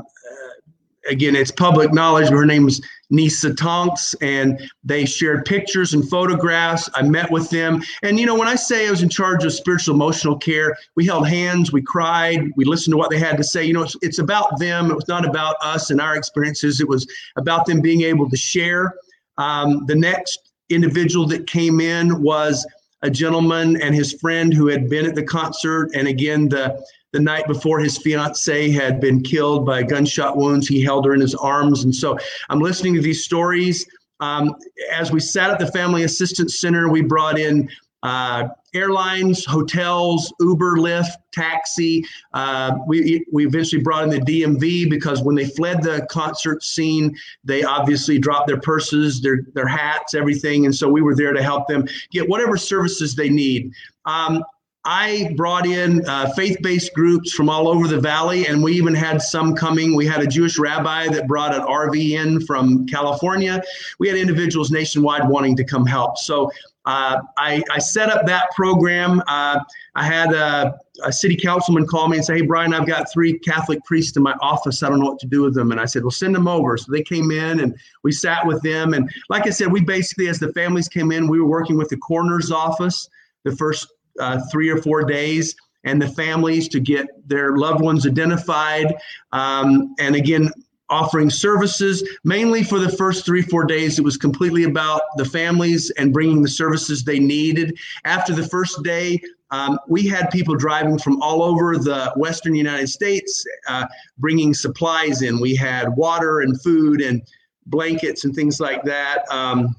again, 1.09 1.37
it's 1.37 1.51
public 1.51 1.93
knowledge. 1.93 2.29
Her 2.29 2.47
name's 2.47 2.81
Neysa 3.13 3.57
Tonks, 3.57 4.15
and 4.23 4.61
they 4.83 5.05
shared 5.05 5.45
pictures 5.45 5.93
and 5.95 6.09
photographs. 6.09 6.89
I 6.95 7.03
met 7.03 7.31
with 7.31 7.51
them. 7.51 7.83
And, 8.03 8.19
you 8.19 8.27
know, 8.27 8.35
when 8.35 8.49
I 8.49 8.55
say 8.55 8.89
I 8.89 8.91
was 8.91 9.03
in 9.03 9.09
charge 9.09 9.45
of 9.45 9.53
spiritual 9.53 9.95
emotional 9.95 10.37
care, 10.37 10.77
we 10.97 11.05
held 11.05 11.29
hands, 11.29 11.73
we 11.73 11.83
cried, 11.83 12.51
we 12.57 12.65
listened 12.65 12.93
to 12.93 12.99
what 12.99 13.11
they 13.11 13.19
had 13.19 13.37
to 13.37 13.45
say. 13.45 13.65
You 13.65 13.75
know, 13.75 13.83
it's, 13.83 13.97
it's 14.01 14.19
about 14.19 14.59
them. 14.59 14.91
It 14.91 14.95
was 14.95 15.09
not 15.09 15.29
about 15.29 15.57
us 15.63 15.91
and 15.91 16.01
our 16.01 16.17
experiences, 16.17 16.81
it 16.81 16.89
was 16.89 17.07
about 17.37 17.67
them 17.67 17.81
being 17.81 18.03
able 18.03 18.31
to 18.31 18.37
share. 18.37 18.95
Um, 19.39 19.85
the 19.87 19.97
next 19.97 20.53
individual 20.71 21.27
that 21.29 21.47
came 21.47 21.81
in 21.81 22.23
was 22.23 22.67
a 23.03 23.11
gentleman 23.11 23.81
and 23.83 23.95
his 23.95 24.13
friend 24.15 24.55
who 24.55 24.69
had 24.69 24.89
been 24.89 25.05
at 25.05 25.15
the 25.15 25.23
concert. 25.23 25.91
And 25.95 26.09
again, 26.09 26.49
the 26.49 26.83
the 27.13 27.21
night 27.21 27.47
before 27.47 27.79
his 27.79 27.99
fiance 27.99 28.71
had 28.71 29.01
been 29.01 29.23
killed 29.23 29.67
by 29.67 29.83
gunshot 29.83 30.37
wounds. 30.37 30.67
He 30.67 30.83
held 30.83 31.05
her 31.07 31.15
in 31.15 31.21
his 31.21 31.35
arms. 31.35 31.85
And 31.85 31.95
so 31.95 32.19
I'm 32.49 32.61
listening 32.61 32.95
to 32.95 33.01
these 33.01 33.25
stories. 33.25 33.87
Um, 34.21 34.55
as 34.91 35.13
we 35.13 35.21
sat 35.21 35.51
at 35.51 35.59
the 35.59 35.67
Family 35.67 36.05
Assistance 36.05 36.59
Center, 36.59 36.89
we 36.89 37.03
brought 37.03 37.39
in 37.39 37.69
uh, 38.03 38.49
airlines, 38.75 39.45
hotels, 39.45 40.33
Uber, 40.41 40.77
Lyft, 40.77 41.13
taxi. 41.33 42.05
Uh, 42.33 42.79
we, 42.87 43.25
we 43.31 43.47
eventually 43.47 43.83
brought 43.83 44.05
in 44.05 44.11
the 44.11 44.21
DMV 44.21 44.89
because 44.89 45.23
when 45.23 45.35
they 45.35 45.45
fled 45.45 45.83
the 45.83 46.07
concert 46.11 46.65
scene, 46.65 47.17
they 47.45 47.63
obviously 47.63 48.19
dropped 48.19 48.49
their 48.49 48.61
purses, 48.61 49.21
their, 49.21 49.43
their 49.55 49.69
hats, 49.69 50.15
everything. 50.15 50.65
And 50.65 50.75
so 50.75 50.89
we 50.89 51.03
were 51.03 51.15
there 51.15 51.33
to 51.33 51.43
help 51.43 51.69
them 51.69 51.87
get 52.11 52.29
whatever 52.29 52.57
services 52.57 53.15
they 53.15 53.29
need. 53.29 53.73
Um, 54.05 54.43
I 54.85 55.33
brought 55.37 55.65
in 55.65 56.05
uh, 56.09 56.33
faith 56.35 56.59
based 56.61 56.93
groups 56.93 57.33
from 57.33 57.49
all 57.49 57.69
over 57.69 57.87
the 57.87 58.01
valley, 58.01 58.49
and 58.49 58.63
we 58.63 58.73
even 58.73 58.95
had 58.95 59.23
some 59.23 59.55
coming. 59.55 59.95
We 59.95 60.07
had 60.07 60.21
a 60.21 60.27
Jewish 60.27 60.59
rabbi 60.59 61.09
that 61.09 61.29
brought 61.29 61.55
an 61.55 61.61
RV 61.61 62.11
in 62.11 62.45
from 62.45 62.87
California. 62.87 63.63
We 64.01 64.09
had 64.09 64.17
individuals 64.17 64.73
nationwide 64.73 65.29
wanting 65.29 65.55
to 65.57 65.65
come 65.65 65.87
help. 65.87 66.19
So 66.19 66.51
uh, 66.85 67.21
I, 67.37 67.63
I, 67.71 67.79
set 67.79 68.09
up 68.09 68.27
that 68.27 68.51
program. 68.57 69.23
Uh, 69.29 69.61
I 69.95 70.05
had 70.05 70.33
a, 70.33 70.77
a, 71.05 71.13
city 71.13 71.37
councilman 71.37 71.87
call 71.87 72.09
me 72.09 72.17
and 72.17 72.27
say, 72.27 72.39
Hey, 72.39 72.43
Brian, 72.43 72.75
I've 72.75 72.89
got 72.89 73.09
three 73.13 73.39
Catholic 73.39 73.85
priests 73.85 74.17
in 74.17 74.23
my 74.25 74.33
office. 74.41 74.83
I 74.83 74.89
don't 74.89 74.99
know 74.99 75.07
what 75.07 75.21
to 75.21 75.29
do 75.29 75.43
with 75.43 75.55
them. 75.55 75.71
And 75.71 75.81
I 75.81 75.85
said, 75.85 76.03
Well, 76.03 76.11
send 76.11 76.35
them 76.35 76.49
over. 76.49 76.77
So 76.77 76.91
they 76.91 77.05
came 77.05 77.31
in 77.31 77.61
and 77.61 77.77
we 78.03 78.11
sat 78.11 78.45
with 78.45 78.61
them. 78.63 78.95
And 78.95 79.09
like 79.29 79.47
I 79.47 79.51
said, 79.51 79.71
we 79.71 79.81
basically, 79.81 80.27
as 80.27 80.41
the 80.41 80.53
families 80.55 80.89
came 80.89 81.13
in, 81.13 81.29
we 81.29 81.39
were 81.39 81.47
working 81.47 81.77
with 81.77 81.89
the 81.89 81.99
coroner's 81.99 82.51
office 82.51 83.09
the 83.45 83.55
first 83.55 83.87
uh, 84.19 84.41
three 84.51 84.69
or 84.69 84.81
four 84.81 85.05
days 85.05 85.55
and 85.85 86.01
the 86.01 86.09
families 86.09 86.69
to 86.69 86.81
get 86.81 87.07
their 87.29 87.57
loved 87.57 87.81
ones 87.81 88.07
identified. 88.07 88.95
Um, 89.33 89.95
and 89.99 90.15
again, 90.15 90.51
offering 90.91 91.31
services 91.31 92.07
mainly 92.23 92.63
for 92.63 92.79
the 92.79 92.91
first 92.91 93.25
three, 93.25 93.43
four 93.43 93.65
days. 93.65 93.99
It 93.99 94.05
was 94.05 94.17
completely 94.17 94.65
about 94.65 95.01
the 95.17 95.25
families 95.25 95.91
and 95.93 96.13
bringing 96.13 96.43
the 96.43 96.49
services 96.49 97.03
they 97.03 97.19
needed. 97.19 97.79
After 98.05 98.35
the 98.35 98.47
first 98.47 98.83
day, 98.83 99.21
um, 99.51 99.79
we 99.89 100.07
had 100.07 100.31
people 100.31 100.55
driving 100.55 100.99
from 100.99 101.21
all 101.23 101.43
over 101.43 101.77
the 101.77 102.13
Western 102.17 102.55
United 102.55 102.89
States 102.89 103.45
uh, 103.69 103.87
bringing 104.19 104.55
supplies 104.55 105.23
in. 105.23 105.41
We 105.41 105.57
had 105.57 105.97
water 105.97 106.41
and 106.41 106.61
food 106.61 107.01
and 107.01 107.23
blankets 107.67 108.25
and 108.25 108.35
things 108.35 108.61
like 108.61 108.83
that. 108.85 109.25
Um, 109.31 109.75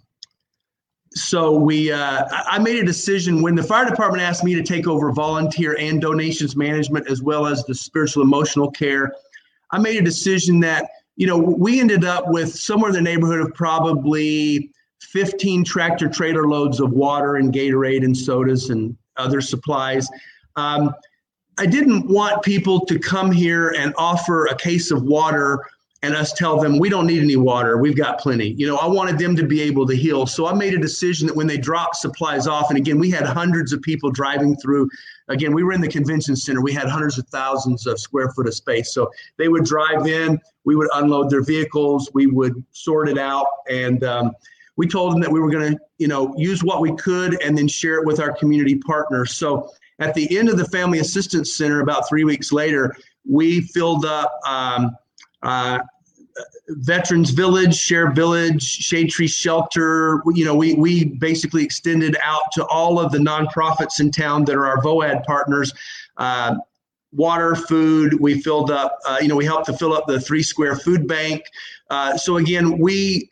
so 1.16 1.58
we, 1.58 1.92
uh, 1.92 2.26
I 2.32 2.60
made 2.60 2.78
a 2.78 2.86
decision 2.86 3.42
when 3.42 3.56
the 3.56 3.64
fire 3.64 3.88
department 3.88 4.24
asked 4.24 4.44
me 4.44 4.56
to 4.56 4.64
take 4.64 4.88
over 4.88 5.12
volunteer 5.12 5.78
and 5.80 6.02
donations 6.02 6.56
management 6.56 7.08
as 7.10 7.22
well 7.22 7.46
as 7.46 7.64
the 7.66 7.76
spiritual 7.76 8.24
emotional 8.24 8.72
care. 8.72 9.14
I 9.72 9.80
made 9.80 9.98
a 9.98 10.04
decision 10.04 10.60
that 10.62 10.90
you 11.16 11.28
know 11.28 11.38
we 11.38 11.80
ended 11.80 12.04
up 12.04 12.30
with 12.30 12.54
somewhere 12.54 12.90
in 12.90 12.96
the 12.96 13.02
neighborhood 13.02 13.42
of 13.42 13.54
probably 13.54 14.72
15 15.02 15.64
tractor 15.64 16.10
trailer 16.10 16.48
loads 16.48 16.80
of 16.80 16.92
water 16.92 17.36
and 17.36 17.54
Gatorade 17.54 18.04
and 18.04 18.18
sodas 18.18 18.70
and 18.70 18.98
other 19.18 19.42
supplies. 19.42 20.08
Um, 20.56 20.94
I 21.60 21.68
didn't 21.68 22.08
want 22.08 22.42
people 22.42 22.84
to 22.86 22.98
come 22.98 23.32
here 23.32 23.76
and 23.78 23.94
offer 23.98 24.48
a 24.48 24.56
case 24.56 24.90
of 24.90 25.04
water 25.04 25.64
and 26.04 26.16
us 26.16 26.34
tell 26.34 26.60
them 26.60 26.78
we 26.78 26.90
don't 26.90 27.08
need 27.08 27.24
any 27.24 27.38
water. 27.38 27.78
We've 27.78 27.96
got 27.96 28.20
plenty. 28.20 28.50
You 28.50 28.68
know 28.68 28.76
i 28.78 28.86
wanted 28.86 29.18
them 29.18 29.36
to 29.38 29.48
be 29.48 29.62
able 29.62 29.88
to 29.88 29.96
heal. 29.96 30.28
So 30.28 30.46
i 30.46 30.54
made 30.54 30.74
a 30.74 30.78
decision 30.78 31.28
that 31.28 31.36
when 31.36 31.48
they 31.48 31.58
dropped 31.58 31.96
supplies 31.96 32.46
off 32.46 32.70
and 32.70 32.78
again 32.78 33.00
we 33.00 33.10
had 33.10 33.26
hundreds 33.26 33.74
of 33.74 33.82
people 33.82 34.12
driving 34.12 34.56
through. 34.58 34.90
Again 35.30 35.54
we 35.54 35.64
were 35.64 35.74
in 35.74 35.82
the 35.82 35.88
convention 35.88 36.36
center. 36.36 36.62
We 36.62 36.74
had 36.74 36.90
hundreds 36.90 37.18
of 37.18 37.28
thousands 37.30 37.88
of 37.88 38.00
square 38.00 38.30
foot 38.32 38.48
of 38.48 38.54
space. 38.54 38.94
So 38.94 39.10
they 39.38 39.48
would 39.48 39.64
drive 39.64 40.06
in. 40.06 40.40
We 40.66 40.76
would 40.76 40.90
unload 40.94 41.30
their 41.30 41.44
vehicles. 41.44 42.12
We 42.14 42.28
would 42.28 42.64
sort 42.74 43.10
it 43.10 43.18
out. 43.18 43.48
And 43.70 44.04
um, 44.04 44.34
we 44.76 44.88
told 44.88 45.14
them 45.14 45.22
that 45.22 45.32
we 45.32 45.40
were 45.40 45.50
going 45.50 45.74
to 45.74 45.80
you 45.98 46.10
know 46.10 46.34
use 46.38 46.64
what 46.64 46.82
we 46.82 46.94
could 46.98 47.42
and 47.42 47.58
then 47.58 47.68
share 47.68 48.00
it 48.00 48.06
with 48.06 48.20
our 48.20 48.34
community 48.34 48.76
partners. 48.76 49.38
So 49.38 49.70
at 50.00 50.14
the 50.16 50.38
end 50.38 50.50
of 50.50 50.58
the 50.58 50.66
family 50.66 51.00
assistance 51.00 51.56
center 51.56 51.80
about 51.80 52.10
three 52.10 52.26
weeks 52.26 52.52
later 52.52 52.94
we 53.26 53.62
filled 53.62 54.04
up 54.04 54.34
um, 54.46 54.92
uh, 55.44 55.80
Veterans 56.70 57.32
Village, 57.32 57.76
Share 57.76 58.12
Village, 58.12 58.64
Shade 58.64 59.10
Tree 59.10 59.28
Shelter. 59.28 60.22
You 60.34 60.46
know, 60.46 60.56
we 60.56 60.74
we 60.76 61.06
basically 61.06 61.64
extended 61.64 62.18
out 62.22 62.44
to 62.54 62.66
all 62.68 63.00
of 63.00 63.12
the 63.12 63.18
nonprofits 63.18 64.00
in 64.00 64.12
town 64.12 64.46
that 64.46 64.56
are 64.56 64.66
our 64.66 64.82
VOAD 64.82 65.24
partners. 65.26 65.74
Uh, 66.18 66.56
water, 67.12 67.56
food. 67.56 68.20
We 68.20 68.42
filled 68.42 68.72
up. 68.72 68.98
Uh, 69.06 69.20
you 69.22 69.28
know, 69.28 69.36
we 69.36 69.46
helped 69.46 69.66
to 69.68 69.74
fill 69.74 69.94
up 69.94 70.06
the 70.08 70.20
three 70.20 70.44
square 70.44 70.76
food 70.76 71.08
bank. 71.08 71.44
Uh, 71.90 72.18
so 72.18 72.38
again, 72.38 72.78
we 72.80 73.30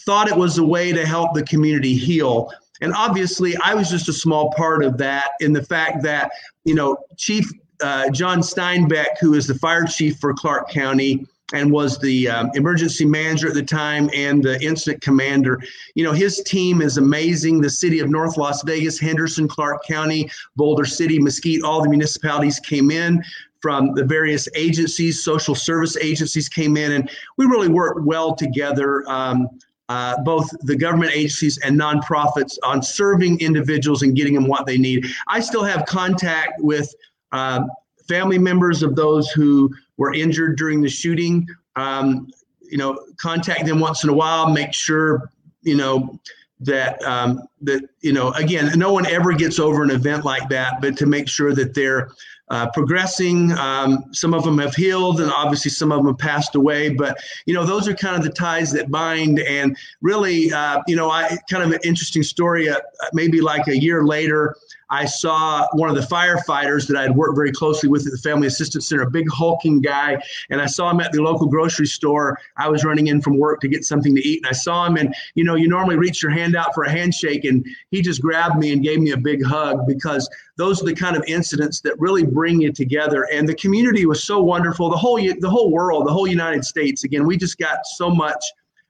thought 0.00 0.28
it 0.28 0.36
was 0.36 0.58
a 0.58 0.64
way 0.64 0.92
to 0.92 1.06
help 1.06 1.34
the 1.34 1.42
community 1.44 1.94
heal. 1.94 2.50
And 2.80 2.92
obviously, 2.94 3.56
I 3.64 3.74
was 3.74 3.90
just 3.90 4.08
a 4.08 4.12
small 4.12 4.52
part 4.52 4.84
of 4.84 4.98
that 4.98 5.30
in 5.40 5.52
the 5.52 5.62
fact 5.62 6.02
that, 6.02 6.30
you 6.64 6.74
know, 6.74 6.98
Chief 7.16 7.50
uh, 7.82 8.10
John 8.10 8.42
Steinberg, 8.42 9.06
who 9.20 9.34
is 9.34 9.46
the 9.46 9.54
fire 9.54 9.84
chief 9.84 10.18
for 10.18 10.34
Clark 10.34 10.70
County, 10.70 11.26
and 11.52 11.70
was 11.70 11.98
the 11.98 12.28
um, 12.28 12.50
emergency 12.54 13.04
manager 13.04 13.48
at 13.48 13.54
the 13.54 13.62
time 13.62 14.10
and 14.12 14.42
the 14.42 14.60
incident 14.60 15.00
commander. 15.00 15.60
You 15.94 16.04
know, 16.04 16.12
his 16.12 16.42
team 16.42 16.82
is 16.82 16.98
amazing. 16.98 17.60
The 17.60 17.70
city 17.70 18.00
of 18.00 18.08
North 18.08 18.36
Las 18.36 18.62
Vegas, 18.64 18.98
Henderson, 18.98 19.46
Clark 19.46 19.84
County, 19.84 20.28
Boulder 20.56 20.84
City, 20.84 21.20
Mesquite, 21.20 21.62
all 21.62 21.82
the 21.82 21.88
municipalities 21.88 22.58
came 22.58 22.90
in 22.90 23.22
from 23.60 23.94
the 23.94 24.04
various 24.04 24.48
agencies, 24.54 25.22
social 25.24 25.54
service 25.54 25.96
agencies 25.96 26.48
came 26.48 26.76
in, 26.76 26.92
and 26.92 27.10
we 27.36 27.46
really 27.46 27.68
worked 27.68 28.02
well 28.04 28.34
together. 28.34 29.08
Um, 29.08 29.48
uh, 29.88 30.20
both 30.24 30.50
the 30.62 30.74
government 30.74 31.12
agencies 31.12 31.58
and 31.58 31.78
nonprofits 31.78 32.58
on 32.64 32.82
serving 32.82 33.38
individuals 33.38 34.02
and 34.02 34.16
getting 34.16 34.34
them 34.34 34.48
what 34.48 34.66
they 34.66 34.76
need. 34.76 35.06
I 35.28 35.38
still 35.38 35.62
have 35.62 35.86
contact 35.86 36.60
with 36.60 36.92
uh, 37.30 37.60
family 38.08 38.38
members 38.38 38.82
of 38.82 38.96
those 38.96 39.30
who 39.30 39.72
were 39.96 40.12
injured 40.12 40.56
during 40.56 40.82
the 40.82 40.88
shooting. 40.88 41.46
Um, 41.76 42.28
you 42.62 42.78
know, 42.78 42.98
contact 43.20 43.64
them 43.64 43.78
once 43.80 44.02
in 44.02 44.10
a 44.10 44.14
while, 44.14 44.50
make 44.50 44.72
sure, 44.72 45.30
you 45.62 45.76
know, 45.76 46.18
that 46.60 47.02
um, 47.02 47.42
that 47.62 47.82
you 48.00 48.12
know 48.12 48.30
again 48.32 48.70
no 48.78 48.92
one 48.92 49.06
ever 49.06 49.32
gets 49.32 49.58
over 49.58 49.82
an 49.82 49.90
event 49.90 50.24
like 50.24 50.48
that 50.48 50.80
but 50.80 50.96
to 50.96 51.06
make 51.06 51.28
sure 51.28 51.54
that 51.54 51.74
they're 51.74 52.10
uh, 52.48 52.70
progressing 52.70 53.52
um, 53.52 54.04
some 54.12 54.32
of 54.32 54.42
them 54.44 54.58
have 54.58 54.74
healed 54.74 55.20
and 55.20 55.30
obviously 55.30 55.70
some 55.70 55.92
of 55.92 55.98
them 55.98 56.06
have 56.06 56.18
passed 56.18 56.54
away 56.54 56.88
but 56.88 57.18
you 57.44 57.52
know 57.52 57.64
those 57.64 57.86
are 57.86 57.94
kind 57.94 58.16
of 58.16 58.22
the 58.22 58.30
ties 58.30 58.72
that 58.72 58.90
bind 58.90 59.38
and 59.40 59.76
really 60.00 60.50
uh, 60.52 60.80
you 60.86 60.96
know 60.96 61.10
i 61.10 61.36
kind 61.50 61.62
of 61.62 61.72
an 61.72 61.80
interesting 61.84 62.22
story 62.22 62.68
uh, 62.68 62.78
maybe 63.12 63.40
like 63.40 63.66
a 63.68 63.76
year 63.76 64.04
later 64.04 64.56
I 64.90 65.04
saw 65.04 65.66
one 65.72 65.88
of 65.88 65.96
the 65.96 66.02
firefighters 66.02 66.86
that 66.86 66.96
I 66.96 67.02
had 67.02 67.16
worked 67.16 67.36
very 67.36 67.52
closely 67.52 67.88
with 67.88 68.06
at 68.06 68.12
the 68.12 68.18
Family 68.18 68.46
Assistance 68.46 68.88
Center, 68.88 69.02
a 69.02 69.10
big 69.10 69.28
hulking 69.30 69.80
guy, 69.80 70.20
and 70.50 70.60
I 70.60 70.66
saw 70.66 70.90
him 70.90 71.00
at 71.00 71.12
the 71.12 71.22
local 71.22 71.46
grocery 71.46 71.86
store. 71.86 72.38
I 72.56 72.68
was 72.68 72.84
running 72.84 73.08
in 73.08 73.20
from 73.20 73.38
work 73.38 73.60
to 73.60 73.68
get 73.68 73.84
something 73.84 74.14
to 74.14 74.26
eat, 74.26 74.38
and 74.38 74.46
I 74.46 74.52
saw 74.52 74.86
him, 74.86 74.96
and 74.96 75.14
you 75.34 75.44
know, 75.44 75.54
you 75.54 75.68
normally 75.68 75.96
reach 75.96 76.22
your 76.22 76.32
hand 76.32 76.54
out 76.54 76.74
for 76.74 76.84
a 76.84 76.90
handshake, 76.90 77.44
and 77.44 77.66
he 77.90 78.00
just 78.00 78.22
grabbed 78.22 78.58
me 78.58 78.72
and 78.72 78.82
gave 78.82 79.00
me 79.00 79.12
a 79.12 79.16
big 79.16 79.44
hug 79.44 79.86
because 79.86 80.28
those 80.56 80.82
are 80.82 80.86
the 80.86 80.94
kind 80.94 81.16
of 81.16 81.24
incidents 81.26 81.80
that 81.80 81.98
really 81.98 82.24
bring 82.24 82.60
you 82.60 82.72
together. 82.72 83.26
And 83.32 83.48
the 83.48 83.54
community 83.54 84.06
was 84.06 84.24
so 84.24 84.42
wonderful. 84.42 84.88
The 84.90 84.96
whole 84.96 85.16
the 85.16 85.50
whole 85.50 85.70
world, 85.70 86.06
the 86.06 86.12
whole 86.12 86.26
United 86.26 86.64
States. 86.64 87.04
Again, 87.04 87.26
we 87.26 87.36
just 87.36 87.58
got 87.58 87.78
so 87.96 88.10
much 88.10 88.42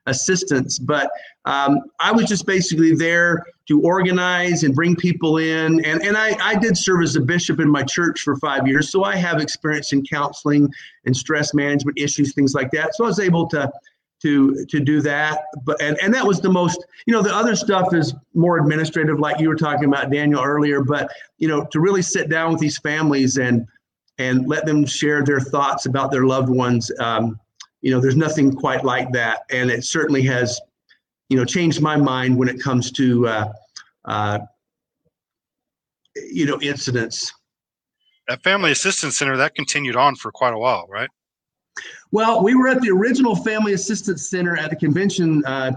assistance. 0.07 0.79
But 0.79 1.11
um, 1.45 1.81
I 2.01 2.12
was 2.12 2.27
just 2.27 2.47
basically 2.47 2.95
there 2.95 3.45
to 3.69 3.81
organize 3.83 4.62
and 4.62 4.75
bring 4.75 4.97
people 4.97 5.38
in. 5.38 5.85
And, 5.85 6.03
and 6.03 6.16
I, 6.16 6.37
I 6.40 6.55
did 6.57 6.77
serve 6.77 7.03
as 7.03 7.16
a 7.16 7.21
bishop 7.21 7.61
in 7.61 7.69
my 7.69 7.83
church 7.83 8.21
for 8.21 8.37
five 8.37 8.66
years. 8.66 8.90
So 8.90 9.05
I 9.05 9.16
have 9.16 9.40
experience 9.40 9.92
in 9.92 10.05
counseling 10.05 10.73
and 11.05 11.16
stress 11.16 11.53
management 11.53 11.99
issues, 11.99 12.35
things 12.35 12.55
like 12.55 12.71
that. 12.73 12.95
So 12.95 13.05
I 13.05 13.09
was 13.09 13.21
able 13.21 13.49
to 13.49 13.71
to 14.23 14.64
to 14.66 14.81
do 14.81 15.03
that 15.03 15.45
but 15.64 15.81
and, 15.83 15.99
and 16.03 16.12
that 16.14 16.27
was 16.27 16.40
the 16.40 16.49
most 16.49 16.87
you 17.07 17.12
know 17.12 17.21
the 17.21 17.35
other 17.35 17.55
stuff 17.55 17.92
is 17.92 18.14
more 18.35 18.59
administrative 18.59 19.21
like 19.21 19.38
you 19.38 19.47
were 19.49 19.57
talking 19.57 19.85
about 19.85 20.11
daniel 20.11 20.42
earlier 20.42 20.83
but 20.83 21.11
you 21.37 21.47
know 21.47 21.66
to 21.66 21.81
really 21.81 22.01
sit 22.01 22.31
down 22.31 22.51
with 22.51 22.61
these 22.61 22.79
families 22.79 23.37
and 23.37 23.66
and 24.19 24.49
let 24.49 24.64
them 24.64 24.87
share 24.87 25.23
their 25.23 25.40
thoughts 25.40 25.85
about 25.85 26.11
their 26.11 26.25
loved 26.25 26.49
ones 26.49 26.90
um, 26.99 27.38
you 27.83 27.91
know, 27.91 28.01
there's 28.01 28.17
nothing 28.17 28.53
quite 28.53 28.85
like 28.85 29.12
that, 29.12 29.41
and 29.51 29.71
it 29.71 29.85
certainly 29.85 30.23
has, 30.23 30.61
you 31.29 31.37
know, 31.37 31.45
changed 31.45 31.81
my 31.81 31.97
mind 31.97 32.37
when 32.37 32.49
it 32.49 32.61
comes 32.61 32.91
to, 32.93 33.27
uh, 33.29 33.53
uh, 34.05 34.39
you 36.15 36.47
know, 36.47 36.61
incidents. 36.61 37.33
That 38.29 38.43
family 38.43 38.73
assistance 38.73 39.17
center 39.17 39.37
that 39.37 39.55
continued 39.55 39.97
on 39.97 40.17
for 40.17 40.33
quite 40.33 40.53
a 40.53 40.59
while, 40.59 40.87
right? 40.89 41.11
Well, 42.11 42.43
we 42.43 42.55
were 42.55 42.69
at 42.69 42.81
the 42.81 42.91
original 42.91 43.37
family 43.37 43.75
assistance 43.75 44.29
center 44.31 44.57
at 44.57 44.71
the 44.71 44.77
convention 44.77 45.45
uh, 45.45 45.73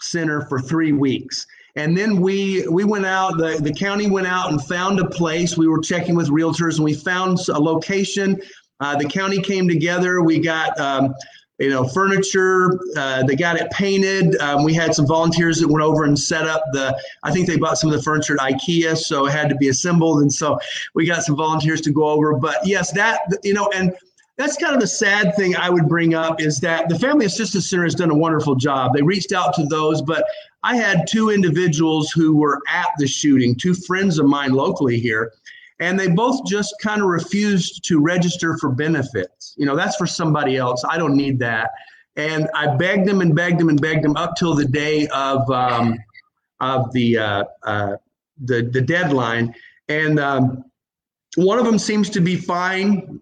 center 0.00 0.46
for 0.46 0.60
three 0.60 0.92
weeks. 0.92 1.46
And 1.74 1.96
then 1.96 2.20
we 2.20 2.66
we 2.68 2.84
went 2.84 3.06
out. 3.06 3.38
The, 3.38 3.58
the 3.60 3.72
county 3.72 4.10
went 4.10 4.26
out 4.26 4.50
and 4.50 4.62
found 4.62 5.00
a 5.00 5.08
place. 5.08 5.56
We 5.56 5.68
were 5.68 5.80
checking 5.80 6.14
with 6.14 6.28
realtors, 6.28 6.76
and 6.76 6.84
we 6.84 6.92
found 6.92 7.38
a 7.48 7.58
location 7.58 8.40
uh, 8.82 8.96
the 8.96 9.08
county 9.08 9.40
came 9.40 9.68
together. 9.68 10.22
We 10.22 10.40
got 10.40 10.78
um, 10.80 11.14
you 11.58 11.70
know 11.70 11.86
furniture. 11.86 12.80
Uh, 12.96 13.22
they 13.22 13.36
got 13.36 13.56
it 13.56 13.70
painted. 13.70 14.36
Um, 14.40 14.64
we 14.64 14.74
had 14.74 14.92
some 14.92 15.06
volunteers 15.06 15.60
that 15.60 15.68
went 15.68 15.84
over 15.84 16.02
and 16.02 16.18
set 16.18 16.46
up 16.48 16.64
the. 16.72 17.00
I 17.22 17.30
think 17.30 17.46
they 17.46 17.56
bought 17.56 17.78
some 17.78 17.90
of 17.90 17.96
the 17.96 18.02
furniture 18.02 18.34
at 18.34 18.40
IKEA, 18.40 18.96
so 18.96 19.26
it 19.26 19.32
had 19.32 19.48
to 19.50 19.54
be 19.54 19.68
assembled, 19.68 20.22
and 20.22 20.32
so 20.32 20.58
we 20.94 21.06
got 21.06 21.22
some 21.22 21.36
volunteers 21.36 21.80
to 21.82 21.92
go 21.92 22.08
over. 22.08 22.34
But 22.34 22.56
yes, 22.66 22.92
that 22.92 23.20
you 23.44 23.54
know 23.54 23.70
and. 23.74 23.94
That's 24.38 24.56
kind 24.56 24.74
of 24.74 24.80
the 24.80 24.86
sad 24.86 25.36
thing 25.36 25.54
I 25.56 25.68
would 25.68 25.90
bring 25.90 26.14
up 26.14 26.40
is 26.40 26.58
that 26.60 26.88
the 26.88 26.98
Family 26.98 27.26
Assistance 27.26 27.68
Center 27.68 27.84
has 27.84 27.94
done 27.94 28.10
a 28.10 28.16
wonderful 28.16 28.54
job. 28.54 28.94
They 28.94 29.02
reached 29.02 29.30
out 29.32 29.52
to 29.54 29.66
those, 29.66 30.00
but 30.00 30.24
I 30.62 30.74
had 30.74 31.06
two 31.06 31.28
individuals 31.28 32.10
who 32.10 32.34
were 32.34 32.62
at 32.66 32.88
the 32.96 33.06
shooting, 33.06 33.54
two 33.54 33.74
friends 33.74 34.18
of 34.18 34.24
mine 34.24 34.52
locally 34.52 34.98
here, 34.98 35.32
and 35.82 35.98
they 35.98 36.06
both 36.06 36.46
just 36.46 36.76
kind 36.80 37.02
of 37.02 37.08
refused 37.08 37.84
to 37.84 37.98
register 37.98 38.56
for 38.56 38.70
benefits. 38.70 39.52
You 39.56 39.66
know, 39.66 39.74
that's 39.74 39.96
for 39.96 40.06
somebody 40.06 40.56
else. 40.56 40.84
I 40.88 40.96
don't 40.96 41.16
need 41.16 41.40
that. 41.40 41.72
And 42.14 42.48
I 42.54 42.76
begged 42.76 43.08
them 43.08 43.20
and 43.20 43.34
begged 43.34 43.58
them 43.58 43.68
and 43.68 43.80
begged 43.80 44.04
them 44.04 44.16
up 44.16 44.36
till 44.36 44.54
the 44.54 44.64
day 44.64 45.08
of 45.08 45.50
um, 45.50 45.98
of 46.60 46.92
the 46.92 47.18
uh, 47.18 47.44
uh, 47.64 47.96
the 48.44 48.62
the 48.62 48.80
deadline. 48.80 49.52
And 49.88 50.20
um, 50.20 50.64
one 51.34 51.58
of 51.58 51.64
them 51.64 51.80
seems 51.80 52.08
to 52.10 52.20
be 52.20 52.36
fine, 52.36 53.20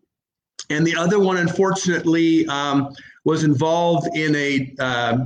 and 0.68 0.86
the 0.86 0.96
other 0.96 1.18
one, 1.18 1.38
unfortunately, 1.38 2.46
um, 2.48 2.94
was 3.24 3.42
involved 3.42 4.14
in 4.14 4.34
a. 4.36 4.74
Uh, 4.78 5.18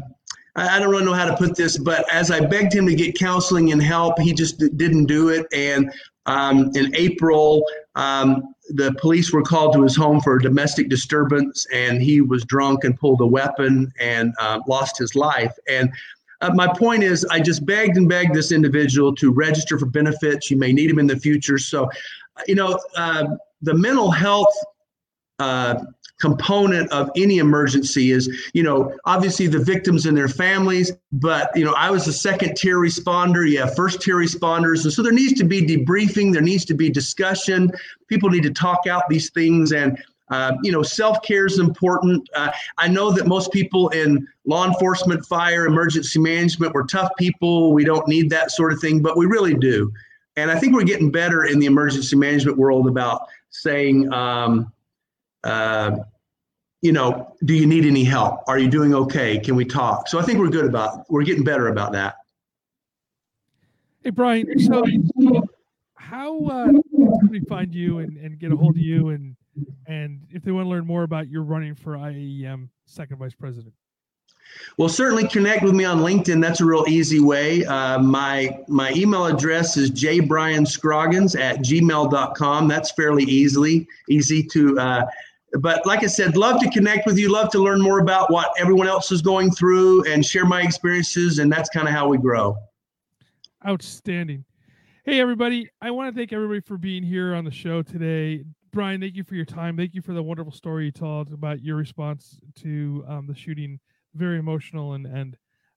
I 0.57 0.79
don't 0.79 0.89
really 0.89 1.05
know 1.05 1.15
how 1.15 1.25
to 1.25 1.37
put 1.37 1.57
this, 1.57 1.77
but 1.77 2.05
as 2.15 2.31
I 2.31 2.39
begged 2.39 2.73
him 2.73 2.87
to 2.87 2.95
get 2.95 3.19
counseling 3.19 3.73
and 3.73 3.83
help, 3.83 4.21
he 4.21 4.33
just 4.33 4.61
didn't 4.77 5.07
do 5.07 5.31
it. 5.31 5.47
And 5.53 5.93
um, 6.27 6.71
in 6.75 6.95
April, 6.95 7.65
um, 7.95 8.55
the 8.71 8.95
police 8.95 9.33
were 9.33 9.43
called 9.43 9.75
to 9.75 9.83
his 9.83 9.95
home 9.95 10.21
for 10.21 10.37
a 10.37 10.43
domestic 10.43 10.89
disturbance, 10.89 11.67
and 11.73 12.03
he 12.03 12.21
was 12.21 12.45
drunk 12.45 12.85
and 12.85 12.99
pulled 12.99 13.21
a 13.21 13.27
weapon 13.27 13.93
and 14.01 14.33
uh, 14.41 14.61
lost 14.67 14.99
his 14.99 15.15
life. 15.15 15.55
And 15.69 15.93
uh, 16.41 16.53
my 16.55 16.73
point 16.73 17.03
is, 17.03 17.25
I 17.27 17.41
just 17.41 17.65
begged 17.67 17.97
and 17.97 18.09
begged 18.09 18.35
this 18.35 18.53
individual 18.53 19.15
to 19.17 19.31
register 19.31 19.79
for 19.79 19.87
benefits. 19.87 20.51
You 20.51 20.57
may 20.57 20.73
need 20.73 20.91
him 20.91 20.99
in 20.99 21.07
the 21.07 21.17
future. 21.17 21.59
So, 21.59 21.89
you 22.47 22.55
know, 22.55 22.79
uh, 22.97 23.37
the 23.63 23.75
mental 23.75 24.11
health 24.11 24.55
uh, 25.39 25.77
component 26.21 26.91
of 26.93 27.11
any 27.17 27.39
emergency 27.39 28.11
is, 28.11 28.29
you 28.55 28.63
know, 28.63 28.97
obviously 29.05 29.47
the 29.47 29.59
victims 29.59 30.07
and 30.07 30.17
their 30.17 30.29
families, 30.29 30.93
but, 31.13 31.51
you 31.57 31.65
know, 31.65 31.75
I 31.77 31.91
was 31.91 32.07
a 32.07 32.13
second 32.13 32.57
tier 32.57 32.79
responder. 32.79 33.49
yeah 33.51 33.67
first 33.67 34.01
tier 34.01 34.17
responders. 34.17 34.85
And 34.85 34.93
so 34.93 35.03
there 35.03 35.13
needs 35.13 35.35
to 35.35 35.45
be 35.45 35.63
debriefing, 35.63 36.33
there 36.33 36.43
needs 36.43 36.65
to 36.67 36.75
be 36.75 36.89
discussion. 36.89 37.71
People 38.09 38.31
need 38.31 38.45
to 38.45 38.53
talk 38.53 38.87
out 38.87 39.03
these 39.09 39.31
things. 39.31 39.73
And, 39.73 39.99
uh, 40.31 40.53
you 40.63 40.73
know, 40.73 40.83
self 40.83 41.21
care 41.23 41.47
is 41.47 41.59
important. 41.59 42.29
Uh, 42.35 42.51
I 42.79 42.89
know 42.89 43.11
that 43.11 43.27
most 43.27 43.53
people 43.53 43.89
in 43.91 44.27
law 44.47 44.67
enforcement, 44.67 45.27
fire, 45.27 45.67
emergency 45.67 46.19
management, 46.19 46.73
we're 46.73 46.87
tough 46.87 47.11
people. 47.19 47.73
We 47.73 47.85
don't 47.85 48.07
need 48.09 48.31
that 48.31 48.51
sort 48.51 48.73
of 48.73 48.81
thing, 48.81 49.03
but 49.03 49.17
we 49.17 49.27
really 49.27 49.55
do. 49.55 49.93
And 50.37 50.51
I 50.51 50.59
think 50.59 50.75
we're 50.75 50.85
getting 50.85 51.11
better 51.11 51.45
in 51.45 51.59
the 51.59 51.67
emergency 51.67 52.17
management 52.17 52.57
world 52.57 52.89
about 52.89 53.29
saying, 53.51 54.13
um, 54.13 54.73
uh, 55.45 55.99
you 56.85 56.93
know, 56.93 57.35
do 57.45 57.55
you 57.55 57.67
need 57.67 57.87
any 57.87 58.05
help? 58.05 58.41
Are 58.47 58.59
you 58.59 58.69
doing 58.69 58.95
okay? 58.95 59.39
Can 59.39 59.57
we 59.57 59.65
talk? 59.65 60.07
So 60.09 60.19
I 60.19 60.23
think 60.23 60.39
we're 60.39 60.51
good 60.51 60.67
about, 60.67 61.11
we're 61.11 61.23
getting 61.23 61.43
better 61.43 61.69
about 61.69 61.93
that. 61.93 62.17
Hey, 64.03 64.11
Brian, 64.11 64.59
so 64.59 64.85
how 65.95 66.45
uh, 66.45 66.67
can 66.67 67.29
we 67.31 67.41
find 67.41 67.75
you 67.75 68.01
and, 68.01 68.19
and 68.19 68.39
get 68.39 68.53
a 68.53 68.57
hold 68.57 68.77
of 68.77 68.83
you 68.83 69.09
and, 69.09 69.35
and 69.87 70.21
if 70.31 70.43
they 70.43 70.53
want 70.53 70.67
to 70.67 70.69
learn 70.69 70.87
more 70.87 71.05
about 71.05 71.29
your 71.29 71.43
running 71.43 71.75
for 71.75 71.95
IAEM 71.95 72.69
second 72.85 73.17
vice 73.17 73.35
president? 73.35 73.73
Well, 74.77 74.91
certainly 74.91 75.27
connect 75.27 75.63
with 75.63 75.73
me 75.73 75.85
on 75.85 76.01
LinkedIn. 76.01 76.41
That's 76.43 76.61
a 76.61 76.65
real 76.65 76.85
easy 76.87 77.21
way. 77.21 77.65
Uh, 77.65 77.99
my 77.99 78.61
my 78.69 78.93
email 78.93 79.25
address 79.27 79.77
is 79.77 79.91
jbrianscroggins 79.91 81.39
at 81.39 81.59
gmail.com. 81.61 82.69
That's 82.69 82.91
fairly 82.93 83.25
easily 83.25 83.89
easy 84.09 84.43
to. 84.43 84.79
Uh, 84.79 85.07
but 85.61 85.87
like 85.87 86.03
I 86.03 86.07
said, 86.07 86.37
love 86.37 86.61
to 86.61 86.71
connect 86.71 87.07
with 87.07 87.19
you. 87.19 87.31
Love 87.31 87.51
to 87.51 87.59
learn 87.59 87.81
more 87.81 88.01
about 88.01 88.31
what 88.31 88.53
everyone 88.59 88.89
else 88.89 89.13
is 89.13 89.23
going 89.23 89.51
through 89.51 90.05
and 90.11 90.25
share 90.25 90.45
my 90.45 90.63
experiences. 90.63 91.39
And 91.39 91.51
that's 91.51 91.69
kind 91.71 91.87
of 91.87 91.95
how 91.95 92.09
we 92.09 92.19
grow. 92.19 92.57
Outstanding. 93.67 94.45
Hey, 95.05 95.21
everybody. 95.21 95.69
I 95.81 95.91
want 95.91 96.13
to 96.13 96.19
thank 96.19 96.33
everybody 96.33 96.61
for 96.61 96.77
being 96.77 97.03
here 97.03 97.35
on 97.35 97.45
the 97.45 97.51
show 97.51 97.83
today. 97.83 98.45
Brian, 98.73 99.01
thank 99.01 99.15
you 99.15 99.23
for 99.23 99.37
your 99.37 99.45
time. 99.45 99.77
Thank 99.77 99.95
you 99.95 100.03
for 100.03 100.13
the 100.13 100.23
wonderful 100.23 100.53
story 100.53 100.87
you 100.87 100.91
told 100.91 101.33
about 101.33 101.63
your 101.63 101.77
response 101.77 102.41
to 102.57 103.05
um, 103.07 103.27
the 103.27 103.35
shooting 103.35 103.79
very 104.15 104.39
emotional 104.39 104.95
and 104.95 105.07
and 105.07 105.37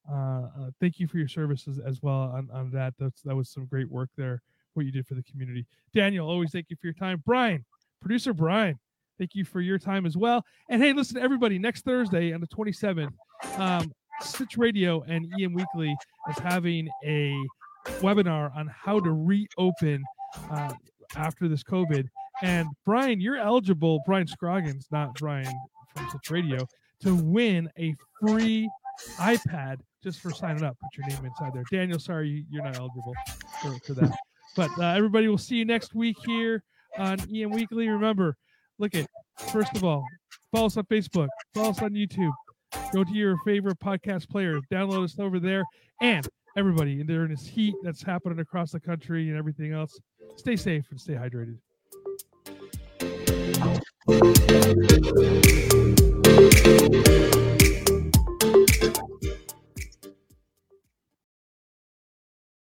uh, 0.09 0.15
uh, 0.15 0.69
thank 0.79 0.99
you 0.99 1.07
for 1.07 1.17
your 1.17 1.27
services 1.27 1.79
as 1.85 2.01
well 2.01 2.31
on, 2.33 2.47
on 2.53 2.71
that. 2.71 2.93
That's 2.97 3.21
that 3.23 3.35
was 3.35 3.49
some 3.49 3.65
great 3.65 3.89
work 3.91 4.09
there. 4.15 4.41
What 4.73 4.85
you 4.85 4.91
did 4.91 5.05
for 5.05 5.15
the 5.15 5.23
community, 5.23 5.65
Daniel. 5.93 6.29
Always 6.29 6.51
thank 6.51 6.67
you 6.69 6.77
for 6.79 6.87
your 6.87 6.93
time, 6.93 7.21
Brian, 7.25 7.65
producer 8.01 8.33
Brian. 8.33 8.79
Thank 9.17 9.35
you 9.35 9.45
for 9.45 9.61
your 9.61 9.79
time 9.79 10.05
as 10.05 10.15
well. 10.15 10.43
And 10.69 10.81
hey, 10.81 10.93
listen, 10.93 11.17
everybody. 11.17 11.57
Next 11.57 11.83
Thursday 11.83 12.33
on 12.33 12.41
the 12.41 12.47
27th, 12.47 13.13
um, 13.57 13.91
Sitch 14.21 14.57
Radio 14.57 15.03
and 15.03 15.31
EM 15.39 15.53
Weekly 15.53 15.95
is 16.29 16.39
having 16.39 16.87
a 17.05 17.35
webinar 18.01 18.55
on 18.55 18.67
how 18.67 18.99
to 18.99 19.11
reopen 19.11 20.03
uh, 20.51 20.73
after 21.15 21.47
this 21.47 21.63
COVID. 21.63 22.07
And 22.41 22.67
Brian, 22.85 23.19
you're 23.19 23.37
eligible. 23.37 24.01
Brian 24.05 24.27
Scroggins, 24.27 24.87
not 24.91 25.15
Brian 25.15 25.53
from 25.95 26.09
Sitch 26.11 26.29
Radio 26.29 26.59
to 27.01 27.15
win 27.15 27.69
a 27.77 27.95
free 28.21 28.69
iPad 29.17 29.77
just 30.03 30.19
for 30.19 30.31
signing 30.31 30.63
up. 30.63 30.77
Put 30.81 30.97
your 30.97 31.07
name 31.07 31.25
inside 31.25 31.53
there. 31.53 31.63
Daniel, 31.71 31.99
sorry 31.99 32.45
you're 32.49 32.63
not 32.63 32.77
eligible 32.77 33.13
for, 33.61 33.77
for 33.85 33.93
that. 33.93 34.17
But 34.55 34.71
uh, 34.79 34.95
everybody, 34.95 35.27
will 35.27 35.37
see 35.37 35.55
you 35.55 35.65
next 35.65 35.93
week 35.93 36.17
here 36.25 36.63
on 36.97 37.19
EM 37.33 37.51
Weekly. 37.51 37.87
Remember, 37.87 38.35
Look 38.79 38.95
at 38.95 39.07
first 39.51 39.75
of 39.75 39.83
all, 39.83 40.05
follow 40.51 40.67
us 40.67 40.77
on 40.77 40.83
Facebook, 40.85 41.27
follow 41.53 41.69
us 41.69 41.81
on 41.81 41.91
YouTube, 41.91 42.31
go 42.93 43.03
to 43.03 43.11
your 43.11 43.37
favorite 43.45 43.79
podcast 43.79 44.29
player, 44.29 44.59
download 44.71 45.03
us 45.03 45.17
over 45.19 45.39
there, 45.39 45.63
and 46.01 46.27
everybody 46.55 47.01
during 47.03 47.31
this 47.31 47.45
heat 47.45 47.75
that's 47.83 48.03
happening 48.03 48.39
across 48.39 48.71
the 48.71 48.79
country 48.79 49.29
and 49.29 49.37
everything 49.37 49.73
else, 49.73 49.99
stay 50.35 50.55
safe 50.55 50.85
and 50.91 50.99
stay 50.99 51.13
hydrated. 51.13 51.57